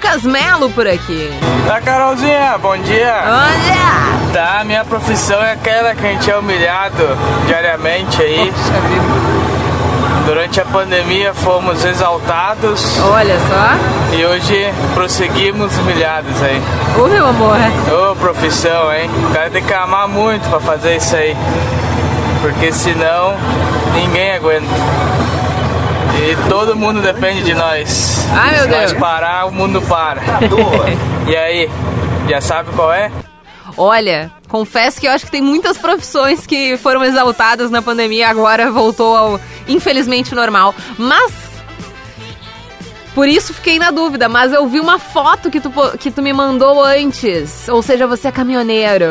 Lucas 0.00 0.22
Melo 0.24 0.70
por 0.70 0.86
aqui. 0.86 1.30
Tá, 1.66 1.80
Carolzinha, 1.80 2.58
bom 2.58 2.76
dia. 2.78 3.22
Bom 3.22 3.60
dia. 3.64 4.32
Tá, 4.32 4.64
minha 4.64 4.84
profissão 4.84 5.40
é 5.42 5.52
aquela 5.52 5.94
que 5.94 6.06
a 6.06 6.10
gente 6.12 6.30
é 6.30 6.36
humilhado 6.36 7.04
diariamente 7.46 8.20
aí. 8.22 8.52
Durante 10.26 10.60
a 10.60 10.64
pandemia 10.64 11.32
fomos 11.34 11.84
exaltados. 11.84 12.98
Olha 13.00 13.36
só. 13.40 14.16
E 14.16 14.24
hoje 14.24 14.72
prosseguimos 14.94 15.76
humilhados 15.78 16.42
aí. 16.42 16.60
Ô, 16.98 17.08
meu 17.08 17.26
amor. 17.26 17.56
Ô, 17.90 18.14
profissão, 18.16 18.92
hein? 18.92 19.10
O 19.28 19.32
cara 19.32 19.50
tem 19.50 19.62
que 19.62 19.72
amar 19.74 20.08
muito 20.08 20.48
pra 20.48 20.60
fazer 20.60 20.96
isso 20.96 21.16
aí. 21.16 21.36
Porque 22.42 22.72
senão 22.72 23.34
ninguém 23.94 24.32
aguenta. 24.32 24.66
E 26.16 26.36
todo 26.48 26.76
mundo 26.76 27.00
depende 27.00 27.42
de 27.42 27.54
nós. 27.54 28.26
Ai, 28.32 28.54
meu 28.56 28.64
Se 28.64 28.68
nós 28.68 28.90
Deus. 28.90 29.00
parar, 29.00 29.46
o 29.46 29.52
mundo 29.52 29.80
para. 29.82 30.20
e 31.26 31.36
aí, 31.36 31.70
já 32.28 32.40
sabe 32.40 32.70
qual 32.74 32.92
é? 32.92 33.10
Olha, 33.82 34.30
confesso 34.46 35.00
que 35.00 35.06
eu 35.06 35.10
acho 35.10 35.24
que 35.24 35.30
tem 35.30 35.40
muitas 35.40 35.78
profissões 35.78 36.46
que 36.46 36.76
foram 36.76 37.02
exaltadas 37.02 37.70
na 37.70 37.80
pandemia 37.80 38.28
agora 38.28 38.70
voltou 38.70 39.16
ao 39.16 39.40
infelizmente 39.66 40.34
normal. 40.34 40.74
Mas 40.98 41.32
por 43.14 43.26
isso 43.26 43.54
fiquei 43.54 43.78
na 43.78 43.90
dúvida, 43.90 44.28
mas 44.28 44.52
eu 44.52 44.68
vi 44.68 44.80
uma 44.80 44.98
foto 44.98 45.50
que 45.50 45.62
tu, 45.62 45.72
que 45.98 46.10
tu 46.10 46.20
me 46.20 46.30
mandou 46.30 46.84
antes. 46.84 47.70
Ou 47.70 47.80
seja, 47.80 48.06
você 48.06 48.28
é 48.28 48.32
caminhoneiro. 48.32 49.06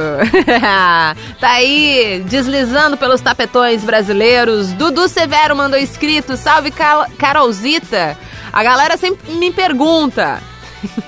tá 1.41 1.49
aí, 1.49 2.23
deslizando 2.27 2.95
pelos 2.95 3.21
tapetões 3.21 3.83
brasileiros. 3.83 4.71
Dudu 4.73 5.07
Severo 5.07 5.55
mandou 5.55 5.79
escrito. 5.79 6.37
Salve, 6.37 6.71
Carolzita. 7.17 8.15
A 8.53 8.61
galera 8.61 8.97
sempre 8.97 9.33
me 9.33 9.51
pergunta. 9.51 10.43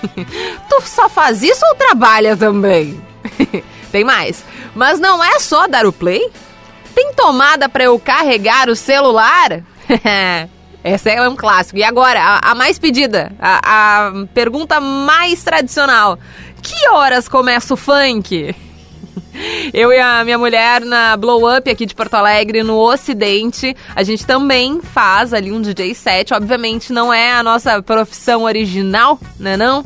tu 0.67 0.81
só 0.83 1.07
faz 1.07 1.43
isso 1.43 1.63
ou 1.69 1.75
trabalha 1.75 2.35
também? 2.35 3.10
Tem 3.91 4.03
mais. 4.03 4.43
Mas 4.75 4.99
não 4.99 5.23
é 5.23 5.39
só 5.39 5.67
dar 5.67 5.85
o 5.85 5.93
play? 5.93 6.29
Tem 6.93 7.13
tomada 7.13 7.69
para 7.69 7.83
eu 7.85 7.97
carregar 7.99 8.69
o 8.69 8.75
celular? 8.75 9.61
Essa 10.83 11.09
é 11.11 11.29
um 11.29 11.35
clássico. 11.35 11.77
E 11.77 11.83
agora, 11.83 12.19
a, 12.19 12.51
a 12.51 12.55
mais 12.55 12.79
pedida, 12.79 13.31
a, 13.39 14.07
a 14.07 14.11
pergunta 14.33 14.79
mais 14.79 15.43
tradicional: 15.43 16.17
Que 16.61 16.89
horas 16.89 17.27
começa 17.27 17.73
o 17.73 17.77
funk? 17.77 18.55
Eu 19.73 19.91
e 19.91 19.99
a 19.99 20.23
minha 20.23 20.37
mulher 20.37 20.81
na 20.81 21.15
Blow 21.15 21.55
Up 21.55 21.69
aqui 21.69 21.85
de 21.85 21.95
Porto 21.95 22.15
Alegre, 22.15 22.63
no 22.63 22.77
Ocidente, 22.77 23.75
a 23.95 24.03
gente 24.03 24.25
também 24.25 24.81
faz 24.81 25.33
ali 25.33 25.51
um 25.51 25.61
DJ 25.61 25.93
set. 25.93 26.33
Obviamente 26.33 26.91
não 26.91 27.13
é 27.13 27.31
a 27.31 27.43
nossa 27.43 27.81
profissão 27.81 28.43
original, 28.43 29.19
né 29.39 29.55
não? 29.55 29.85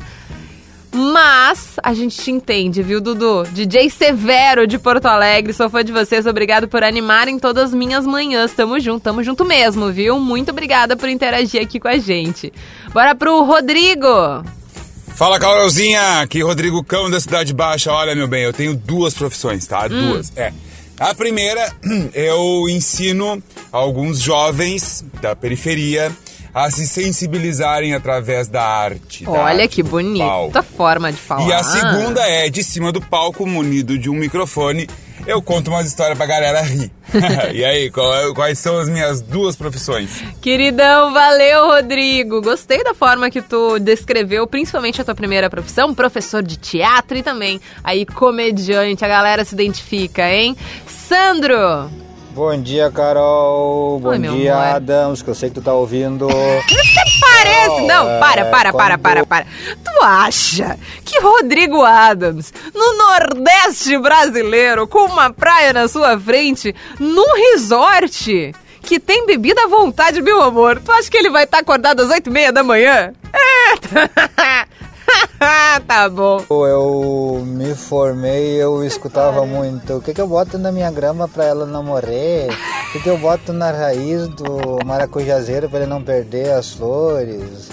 Mas 0.96 1.74
a 1.84 1.94
gente 1.94 2.16
te 2.16 2.32
entende, 2.32 2.82
viu, 2.82 3.02
Dudu? 3.02 3.44
DJ 3.52 3.90
Severo 3.90 4.66
de 4.66 4.80
Porto 4.80 5.08
Alegre, 5.08 5.52
sou 5.52 5.70
fã 5.70 5.84
de 5.84 5.92
vocês. 5.92 6.26
Obrigado 6.26 6.70
por 6.70 6.86
animarem 6.86 7.38
todas 7.38 7.66
as 7.66 7.74
minhas 7.74 8.06
manhãs. 8.06 8.54
Tamo 8.54 8.80
junto, 8.80 9.04
tamo 9.04 9.22
junto 9.22 9.44
mesmo, 9.44 9.92
viu? 9.92 10.18
Muito 10.22 10.52
obrigada 10.52 10.96
por 10.96 11.10
interagir 11.10 11.62
aqui 11.62 11.82
com 11.82 11.90
a 11.90 11.98
gente. 11.98 12.54
Bora 12.94 13.14
pro 13.14 13.44
Rodrigo. 13.44 14.08
Fala, 15.16 15.38
Carolzinha! 15.38 16.22
Aqui 16.22 16.42
Rodrigo 16.42 16.82
Cão 16.82 17.10
da 17.10 17.20
Cidade 17.20 17.54
Baixa. 17.54 17.92
Olha, 17.92 18.16
meu 18.16 18.28
bem, 18.28 18.44
eu 18.44 18.54
tenho 18.54 18.74
duas 18.74 19.14
profissões, 19.14 19.68
tá? 19.68 19.88
Hum. 19.92 20.12
Duas. 20.12 20.32
É. 20.38 20.54
A 20.98 21.14
primeira, 21.14 21.74
eu 22.16 22.70
ensino 22.70 23.44
alguns 23.70 24.22
jovens 24.22 25.04
da 25.22 25.36
periferia 25.36 26.10
a 26.56 26.72
se 26.72 26.88
sensibilizarem 26.88 27.94
através 27.94 28.48
da 28.48 28.64
arte. 28.64 29.26
da 29.26 29.32
Olha 29.32 29.64
arte 29.64 29.68
que 29.68 29.84
bonita 29.84 30.24
palco. 30.26 30.64
forma 30.64 31.12
de 31.12 31.18
falar. 31.18 31.46
E 31.46 31.52
a 31.52 31.62
segunda 31.62 32.22
é, 32.22 32.50
de 32.50 32.64
cima 32.64 32.94
do 32.94 33.02
palco, 33.02 33.46
munido 33.46 34.00
de 34.00 34.10
um 34.10 34.14
microfone, 34.14 34.88
eu 35.28 35.42
conto 35.42 35.70
umas 35.70 35.86
histórias 35.86 36.18
pra 36.18 36.26
galera 36.26 36.62
rir. 36.62 36.90
e 37.54 37.66
aí, 37.66 37.92
qual 37.92 38.34
quais 38.34 38.58
são 38.58 38.80
as 38.80 38.88
minhas 38.88 39.20
duas 39.20 39.58
profissões? 39.58 40.24
Queridão, 40.40 41.12
valeu, 41.12 41.68
Rodrigo. 41.68 42.40
Gostei 42.40 42.82
da 42.86 42.94
forma 42.94 43.30
que 43.30 43.42
tu 43.42 43.78
descreveu, 43.78 44.48
principalmente 44.48 45.02
a 45.02 45.04
tua 45.04 45.14
primeira 45.14 45.50
profissão, 45.50 45.94
professor 45.94 46.42
de 46.42 46.56
teatro 46.56 47.18
e 47.18 47.24
também 47.24 47.60
aí 47.84 48.06
comediante. 48.06 49.04
A 49.04 49.10
galera 49.10 49.44
se 49.44 49.54
identifica, 49.54 50.32
hein? 50.32 50.56
Sandro! 50.88 52.05
Bom 52.36 52.62
dia, 52.62 52.92
Carol. 52.92 53.98
Bom 54.00 54.18
dia, 54.20 54.54
amor. 54.54 54.76
Adams, 54.76 55.22
que 55.22 55.30
eu 55.30 55.36
sei 55.36 55.48
que 55.50 55.56
tu 55.56 55.62
tá 55.62 55.74
ouvindo. 55.74 56.28
Parece. 56.28 57.82
Não, 57.88 58.10
é, 58.10 58.20
para, 58.20 58.46
para, 58.46 58.74
para, 58.74 58.98
quando- 58.98 59.02
para, 59.02 59.26
para. 59.26 59.46
Tu 59.46 60.04
acha 60.04 60.78
que 61.06 61.18
Rodrigo 61.22 61.82
Adams, 61.84 62.54
no 62.74 62.98
Nordeste 62.98 63.98
brasileiro, 64.00 64.86
com 64.86 65.06
uma 65.06 65.32
praia 65.32 65.72
na 65.72 65.88
sua 65.88 66.20
frente, 66.20 66.76
num 67.00 67.34
resort 67.54 68.54
que 68.82 69.00
tem 69.00 69.26
bebida 69.26 69.64
à 69.64 69.68
vontade, 69.68 70.22
meu 70.22 70.42
amor, 70.44 70.80
tu 70.84 70.92
acha 70.92 71.10
que 71.10 71.18
ele 71.18 71.30
vai 71.30 71.46
estar 71.46 71.60
acordado 71.60 72.02
às 72.02 72.10
oito 72.10 72.30
e 72.30 72.34
meia 72.34 72.52
da 72.52 72.64
manhã? 72.64 73.14
É. 74.38 74.66
tá 75.88 76.10
bom. 76.10 76.44
Eu 76.50 77.44
me 77.46 77.76
formei, 77.76 78.62
eu 78.62 78.84
escutava 78.84 79.46
muito. 79.46 79.98
O 79.98 80.02
que, 80.02 80.14
que 80.14 80.22
eu 80.22 80.28
boto 80.28 80.58
na 80.58 80.72
minha 80.72 80.92
grama 80.92 81.28
pra 81.28 81.46
ela 81.46 81.66
não 81.66 81.84
morrer? 81.84 82.50
O 82.50 82.92
que, 82.92 83.00
que 83.00 83.10
eu 83.10 83.18
boto 83.18 83.52
na 83.54 83.72
raiz 83.72 84.28
do 84.28 84.80
maracujazeiro 84.86 85.70
pra 85.70 85.80
ele 85.80 85.90
não 85.90 86.04
perder 86.04 86.52
as 86.52 86.74
flores? 86.74 87.70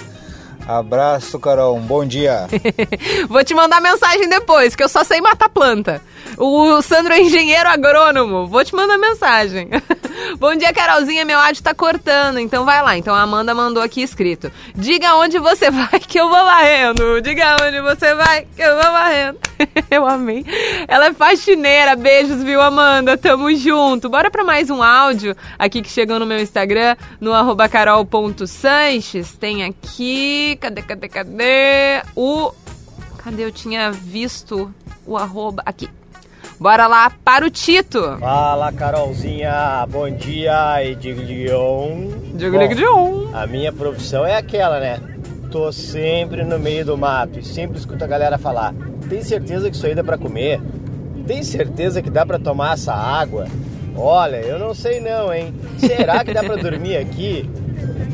Abraço, 0.66 1.38
Carol. 1.40 1.77
Um 1.77 1.81
bom 1.81 2.05
dia. 2.05 2.46
Vou 3.29 3.44
te 3.44 3.55
mandar 3.55 3.81
mensagem 3.81 4.29
depois, 4.29 4.77
que 4.77 4.83
eu 4.83 4.88
só 4.88 5.03
sei 5.03 5.20
matar 5.20 5.48
planta. 5.48 6.01
O 6.38 6.81
Sandro 6.83 7.12
é 7.12 7.20
engenheiro 7.20 7.68
agrônomo. 7.68 8.46
Vou 8.46 8.64
te 8.64 8.75
mandar 8.75 8.96
mensagem. 8.96 9.68
Bom 10.38 10.55
dia, 10.55 10.72
Carolzinha. 10.72 11.25
Meu 11.25 11.38
áudio 11.38 11.62
tá 11.62 11.75
cortando, 11.75 12.38
então 12.38 12.64
vai 12.64 12.83
lá. 12.83 12.96
Então 12.96 13.14
a 13.14 13.22
Amanda 13.22 13.55
mandou 13.55 13.83
aqui 13.83 14.03
escrito: 14.03 14.51
Diga 14.75 15.16
onde 15.16 15.38
você 15.38 15.70
vai 15.70 16.01
que 16.01 16.18
eu 16.18 16.29
vou 16.29 16.44
varrendo. 16.44 17.20
Diga 17.20 17.57
onde 17.62 17.81
você 17.81 18.14
vai 18.14 18.46
que 18.57 18.62
eu 18.62 18.75
vou 18.75 18.92
varrendo. 18.92 19.38
eu 19.90 20.07
amei. 20.07 20.44
Ela 20.88 21.07
é 21.07 21.12
faxineira. 21.12 21.96
Beijos, 21.96 22.42
viu, 22.42 22.61
Amanda? 22.61 23.16
Tamo 23.16 23.55
junto. 23.55 24.09
Bora 24.09 24.31
pra 24.31 24.44
mais 24.44 24.70
um 24.70 24.83
áudio 24.83 25.37
aqui 25.59 25.83
que 25.83 25.90
chegou 25.90 26.18
no 26.18 26.27
meu 26.27 26.40
Instagram, 26.40 26.96
no 27.20 27.33
carol.sanches. 27.70 29.33
Tem 29.37 29.64
aqui. 29.64 30.51
Cadê, 30.56 30.82
cadê, 30.82 31.08
cadê? 31.08 32.02
O. 32.16 32.52
Cadê? 33.18 33.44
Eu 33.44 33.52
tinha 33.52 33.90
visto 33.90 34.72
o 35.06 35.16
arroba. 35.16 35.62
Aqui. 35.64 35.88
Bora 36.58 36.86
lá 36.86 37.10
para 37.24 37.44
o 37.44 37.50
Tito. 37.50 38.18
Fala, 38.20 38.72
Carolzinha. 38.72 39.84
Bom 39.90 40.08
dia 40.10 40.84
e 40.84 40.94
diglion. 40.94 42.08
Diglion. 42.34 43.34
A 43.34 43.46
minha 43.46 43.72
profissão 43.72 44.24
é 44.24 44.36
aquela, 44.36 44.78
né? 44.78 45.00
Tô 45.50 45.72
sempre 45.72 46.44
no 46.44 46.58
meio 46.58 46.84
do 46.84 46.96
mato 46.96 47.38
e 47.38 47.44
sempre 47.44 47.78
escuto 47.78 48.04
a 48.04 48.06
galera 48.06 48.38
falar: 48.38 48.74
"Tem 49.08 49.22
certeza 49.22 49.68
que 49.70 49.76
isso 49.76 49.86
aí 49.86 49.94
dá 49.94 50.04
pra 50.04 50.16
comer? 50.16 50.60
Tem 51.26 51.42
certeza 51.42 52.00
que 52.00 52.08
dá 52.10 52.24
pra 52.24 52.38
tomar 52.38 52.74
essa 52.74 52.94
água?" 52.94 53.46
Olha, 53.94 54.36
eu 54.36 54.58
não 54.58 54.72
sei 54.74 55.00
não, 55.00 55.34
hein? 55.34 55.52
Será 55.78 56.24
que 56.24 56.32
dá 56.32 56.42
pra 56.42 56.56
dormir 56.62 56.96
aqui? 56.96 57.48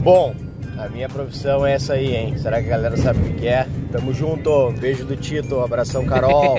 Bom, 0.02 0.34
a 0.78 0.88
minha 0.88 1.08
profissão 1.08 1.66
é 1.66 1.72
essa 1.74 1.94
aí, 1.94 2.14
hein? 2.14 2.38
Será 2.38 2.62
que 2.62 2.68
a 2.68 2.70
galera 2.70 2.96
sabe 2.96 3.30
o 3.30 3.34
que 3.34 3.48
é? 3.48 3.66
Tamo 3.90 4.14
junto. 4.14 4.70
Beijo 4.72 5.04
do 5.04 5.16
Tito, 5.16 5.60
abração, 5.60 6.06
Carol. 6.06 6.56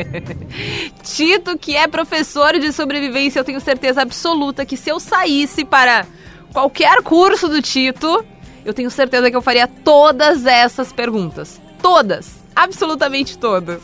Tito, 1.01 1.57
que 1.57 1.75
é 1.75 1.87
professor 1.87 2.59
de 2.59 2.71
sobrevivência, 2.73 3.39
eu 3.39 3.45
tenho 3.45 3.61
certeza 3.61 4.01
absoluta 4.01 4.65
que 4.65 4.75
se 4.75 4.89
eu 4.89 4.99
saísse 4.99 5.63
para 5.63 6.05
qualquer 6.51 7.01
curso 7.01 7.47
do 7.47 7.61
Tito, 7.61 8.25
eu 8.65 8.73
tenho 8.73 8.91
certeza 8.91 9.31
que 9.31 9.37
eu 9.37 9.41
faria 9.41 9.67
todas 9.67 10.45
essas 10.45 10.91
perguntas. 10.91 11.61
Todas. 11.81 12.38
Absolutamente 12.59 13.37
todas. 13.37 13.81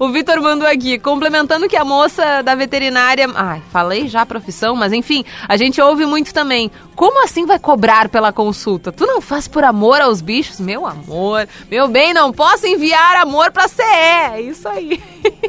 O 0.00 0.08
Vitor 0.08 0.40
mandou 0.42 0.66
aqui, 0.66 0.98
complementando 0.98 1.68
que 1.68 1.76
a 1.76 1.84
moça 1.84 2.42
da 2.42 2.56
veterinária. 2.56 3.28
Ai, 3.36 3.62
falei 3.70 4.08
já 4.08 4.22
a 4.22 4.26
profissão, 4.26 4.74
mas 4.74 4.92
enfim, 4.92 5.24
a 5.48 5.56
gente 5.56 5.80
ouve 5.80 6.04
muito 6.04 6.34
também. 6.34 6.68
Como 6.96 7.22
assim 7.22 7.46
vai 7.46 7.60
cobrar 7.60 8.08
pela 8.08 8.32
consulta? 8.32 8.90
Tu 8.90 9.06
não 9.06 9.20
faz 9.20 9.46
por 9.46 9.62
amor 9.62 10.00
aos 10.00 10.20
bichos? 10.20 10.58
Meu 10.58 10.84
amor, 10.84 11.46
meu 11.70 11.86
bem, 11.86 12.12
não 12.12 12.32
posso 12.32 12.66
enviar 12.66 13.16
amor 13.18 13.52
pra 13.52 13.68
CE. 13.68 13.80
É 13.82 14.40
isso 14.40 14.68
aí. 14.68 15.00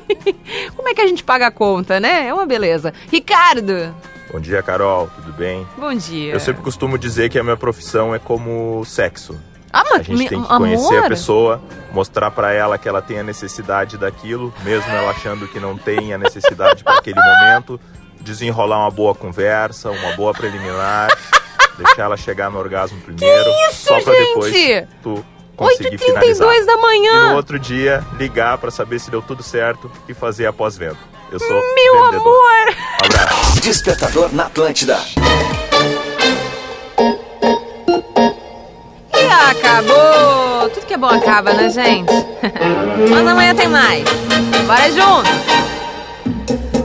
Como 0.77 0.87
é 0.87 0.93
que 0.93 1.01
a 1.01 1.07
gente 1.07 1.23
paga 1.23 1.47
a 1.47 1.51
conta, 1.51 1.99
né? 1.99 2.27
É 2.27 2.33
uma 2.33 2.45
beleza. 2.45 2.93
Ricardo, 3.11 3.91
Bom 4.31 4.41
dia, 4.41 4.61
Carol, 4.61 5.09
tudo 5.15 5.31
bem? 5.33 5.65
bom 5.77 5.93
dia. 5.93 6.33
Eu 6.33 6.39
sempre 6.39 6.61
costumo 6.61 6.97
dizer 6.97 7.29
que 7.29 7.39
a 7.39 7.43
minha 7.43 7.55
profissão 7.55 8.13
é 8.13 8.19
como 8.19 8.83
sexo. 8.83 9.39
Ah, 9.71 9.83
mas 9.89 9.99
A 9.99 10.03
gente 10.03 10.17
me- 10.17 10.29
tem 10.29 10.41
que 10.41 10.47
amor? 10.51 10.57
conhecer 10.59 10.97
a 11.03 11.07
pessoa, 11.09 11.61
mostrar 11.91 12.31
pra 12.31 12.53
ela 12.53 12.77
que 12.77 12.87
ela 12.87 13.01
tem 13.01 13.19
a 13.19 13.23
necessidade 13.23 13.97
daquilo, 13.97 14.53
mesmo 14.63 14.89
ela 14.91 15.11
achando 15.11 15.47
que 15.47 15.59
não 15.59 15.77
tem 15.77 16.13
a 16.13 16.17
necessidade 16.17 16.83
para 16.83 16.97
aquele 16.99 17.19
momento, 17.21 17.79
desenrolar 18.21 18.79
uma 18.79 18.91
boa 18.91 19.13
conversa, 19.13 19.89
uma 19.91 20.13
boa 20.15 20.33
preliminar, 20.33 21.15
deixar 21.77 22.03
ela 22.03 22.17
chegar 22.17 22.49
no 22.49 22.57
orgasmo 22.59 22.99
primeiro, 23.01 23.49
isso, 23.69 23.85
só 23.87 23.99
pra 24.01 24.13
depois 24.13 24.53
tu 25.03 25.23
conseguir 25.55 25.97
8h32 25.97 26.35
finalizar. 26.37 26.65
da 26.65 26.77
manhã. 26.77 27.11
E 27.25 27.29
no 27.29 27.35
outro 27.35 27.59
dia, 27.59 28.03
ligar 28.17 28.57
para 28.57 28.71
saber 28.71 28.99
se 28.99 29.11
deu 29.11 29.21
tudo 29.21 29.43
certo 29.43 29.91
e 30.07 30.13
fazer 30.13 30.45
a 30.47 30.53
pós-venda. 30.53 30.97
Eu 31.31 31.39
sou 31.39 31.49
Meu 31.75 32.05
vendedor. 32.05 32.21
amor! 32.21 32.75
Abraço. 33.03 33.59
Despertador 33.61 34.33
na 34.33 34.43
Atlântida. 34.45 34.97
Acabou! 39.77 40.69
Tudo 40.69 40.85
que 40.85 40.93
é 40.93 40.97
bom 40.97 41.07
acaba, 41.07 41.53
né, 41.53 41.69
gente? 41.69 42.11
Mas 43.09 43.27
amanhã 43.27 43.55
tem 43.55 43.67
mais. 43.67 44.03
Bora 44.65 44.91
junto! 44.91 45.29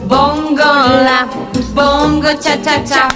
Bongo 0.07 0.61
lá, 0.61 1.29
bongo 1.71 2.29
cha 2.43 2.59
cha 2.63 2.85
cha, 2.87 3.09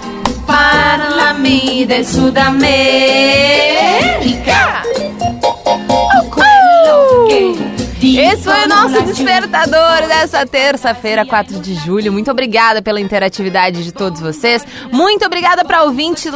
parlami 0.47 1.85
del 1.85 2.05
Sud 2.05 2.39
América. 2.39 3.67
Esse 8.03 8.45
foi 8.45 8.65
o 8.65 8.69
nosso 8.69 9.03
despertador 9.03 10.07
dessa 10.09 10.47
terça-feira, 10.47 11.27
4 11.27 11.61
de 11.61 11.75
julho. 11.75 12.11
Muito 12.11 12.31
obrigada 12.31 12.81
pela 12.81 12.99
interatividade 13.01 13.85
de 13.85 13.93
todos 13.93 14.21
vocês. 14.21 14.65
Muito 14.91 15.27
obrigada 15.27 15.65
para 15.65 15.83
ouvinte 15.83 16.31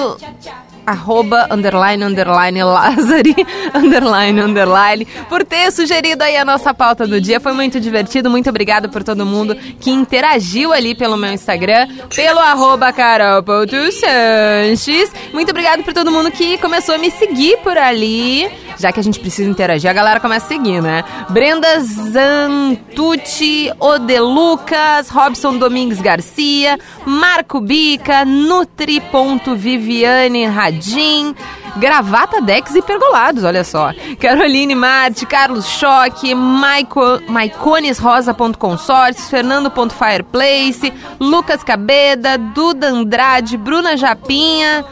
arroba, 0.86 1.46
underline, 1.50 2.04
underline, 2.04 2.62
Lazari, 2.62 3.34
underline, 3.74 4.40
underline, 4.40 5.06
por 5.28 5.44
ter 5.44 5.70
sugerido 5.72 6.22
aí 6.22 6.36
a 6.36 6.44
nossa 6.44 6.72
pauta 6.74 7.06
do 7.06 7.20
dia. 7.20 7.40
Foi 7.40 7.52
muito 7.52 7.80
divertido. 7.80 8.30
Muito 8.30 8.50
obrigada 8.50 8.88
por 8.88 9.02
todo 9.02 9.24
mundo 9.24 9.54
que 9.80 9.90
interagiu 9.90 10.72
ali 10.72 10.94
pelo 10.94 11.16
meu 11.16 11.32
Instagram, 11.32 11.88
pelo 12.14 12.38
arroba 12.38 12.92
Carol 12.92 13.44
Sanches. 13.92 15.12
Muito 15.32 15.50
obrigada 15.50 15.82
por 15.82 15.92
todo 15.92 16.10
mundo 16.10 16.30
que 16.30 16.58
começou 16.58 16.94
a 16.94 16.98
me 16.98 17.10
seguir 17.10 17.58
por 17.58 17.76
ali. 17.76 18.50
Já 18.80 18.90
que 18.90 18.98
a 18.98 19.02
gente 19.02 19.20
precisa 19.20 19.50
interagir, 19.50 19.90
a 19.90 19.92
galera 19.92 20.20
começa 20.20 20.46
a 20.46 20.48
seguir, 20.48 20.80
né? 20.80 21.04
Brenda 21.28 21.78
Zantucci, 21.80 23.70
Odelucas, 23.78 25.10
Robson 25.10 25.58
Domingues 25.58 26.00
Garcia, 26.00 26.78
Marco 27.04 27.60
Bica, 27.60 28.24
Nutri.Viviane 28.24 30.46
Radim, 30.46 31.34
Gravata 31.76 32.40
Dex 32.40 32.74
e 32.74 32.80
Pergolados, 32.80 33.44
olha 33.44 33.64
só. 33.64 33.92
Caroline 34.18 34.74
Marte, 34.74 35.26
Carlos 35.26 35.68
Choque, 35.68 36.34
Maico, 36.34 37.20
Maiconesrosa.consórcios, 37.28 39.28
Fernando.fireplace, 39.28 40.90
Lucas 41.20 41.62
Cabeda, 41.62 42.38
Duda 42.38 42.86
Andrade, 42.88 43.58
Bruna 43.58 43.94
Japinha, 43.96 44.84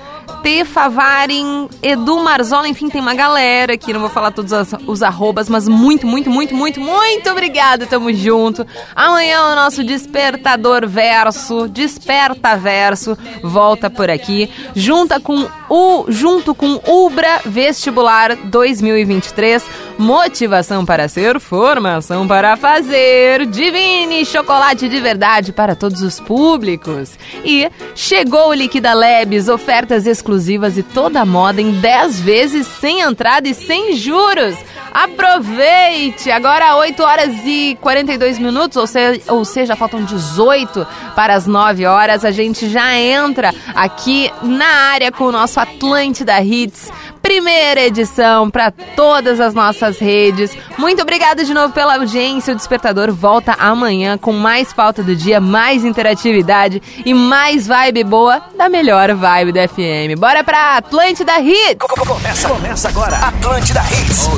T. 0.43 0.65
Favarin, 0.65 1.69
Edu 1.83 2.19
Marzola, 2.21 2.69
enfim, 2.69 2.89
tem 2.89 3.01
uma 3.01 3.15
galera 3.15 3.75
aqui, 3.75 3.93
não 3.93 4.01
vou 4.01 4.09
falar 4.09 4.31
todos 4.31 4.53
as- 4.53 4.75
os 4.87 5.03
arrobas, 5.03 5.49
mas 5.49 5.67
muito, 5.69 6.07
muito, 6.07 6.31
muito, 6.31 6.55
muito, 6.55 6.81
muito 6.81 7.31
obrigado, 7.31 7.87
tamo 7.87 8.13
junto. 8.13 8.67
Amanhã 8.95 9.43
o 9.53 9.55
nosso 9.55 9.83
Despertador 9.85 10.87
Verso, 10.89 11.69
Desperta 11.69 12.57
Verso, 12.57 13.17
volta 13.43 13.89
por 13.91 14.11
aqui, 14.11 14.51
junta 14.75 15.21
com 15.21 15.47
o, 15.69 16.05
junto 16.09 16.55
com 16.55 16.81
Ubra 16.87 17.41
Vestibular 17.45 18.35
2023, 18.37 19.65
motivação 19.99 20.87
para 20.87 21.09
ser, 21.09 21.41
formação 21.41 22.27
para 22.27 22.57
fazer, 22.57 23.45
Divine 23.47 24.25
Chocolate 24.25 24.89
de 24.89 25.01
verdade 25.01 25.53
para 25.53 25.75
todos 25.75 26.01
os 26.03 26.21
públicos. 26.21 27.19
E 27.45 27.69
chegou 27.95 28.51
o 28.51 28.55
Liquida 28.55 28.95
Labs, 28.95 29.49
ofertas 29.49 30.07
exclusivas 30.07 30.79
e 30.79 30.83
toda 30.83 31.21
a 31.21 31.27
moda 31.27 31.61
em 31.61 31.73
10 31.73 32.21
vezes 32.21 32.67
sem 32.67 33.01
entrada 33.01 33.49
e 33.49 33.55
sem 33.55 33.95
juros. 33.95 34.57
Aproveite! 34.93 36.31
Agora 36.31 36.77
8 36.77 37.03
horas 37.03 37.35
e 37.45 37.77
42 37.81 38.39
minutos, 38.39 38.77
ou, 38.77 38.87
se, 38.87 39.23
ou 39.29 39.45
seja, 39.45 39.77
faltam 39.77 40.05
18 40.05 40.87
para 41.15 41.35
as 41.35 41.47
9 41.47 41.85
horas. 41.87 42.25
A 42.25 42.31
gente 42.31 42.69
já 42.69 42.97
entra 42.97 43.53
aqui 43.75 44.31
na 44.43 44.67
área 44.67 45.13
com 45.13 45.25
o 45.25 45.33
nosso 45.33 45.61
Atlântida 45.61 46.41
Hits. 46.41 46.91
Primeira 47.23 47.83
edição 47.83 48.51
para 48.51 48.71
todas 48.71 49.41
as 49.41 49.55
nossas 49.55 49.99
redes. 49.99 50.57
Muito 50.79 51.03
obrigada 51.03 51.45
de 51.45 51.53
novo 51.53 51.73
pela 51.73 51.97
audiência. 51.97 52.53
O 52.53 52.57
Despertador 52.57 53.13
volta 53.13 53.53
amanhã 53.59 54.17
com 54.17 54.33
mais 54.33 54.73
pauta 54.73 55.03
do 55.03 55.15
dia, 55.15 55.41
mais 55.41 55.85
interatividade 55.85 56.83
e 57.05 57.13
mais 57.13 57.67
vibe 57.67 58.05
boa 58.05 58.43
da 58.57 58.69
melhor 58.69 59.15
vibe 59.15 59.53
da 59.53 59.69
FM. 59.69 60.19
Bora 60.19 60.43
pra 60.43 60.77
Atlântida 60.77 61.39
Hits! 61.41 61.77
Começa, 61.79 62.49
começa 62.49 62.89
agora. 62.89 63.17
Atlântida 63.17 63.81
Hits. 63.81 64.29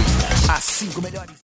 As 0.49 0.65
cinco 0.65 1.01
melhores. 1.01 1.31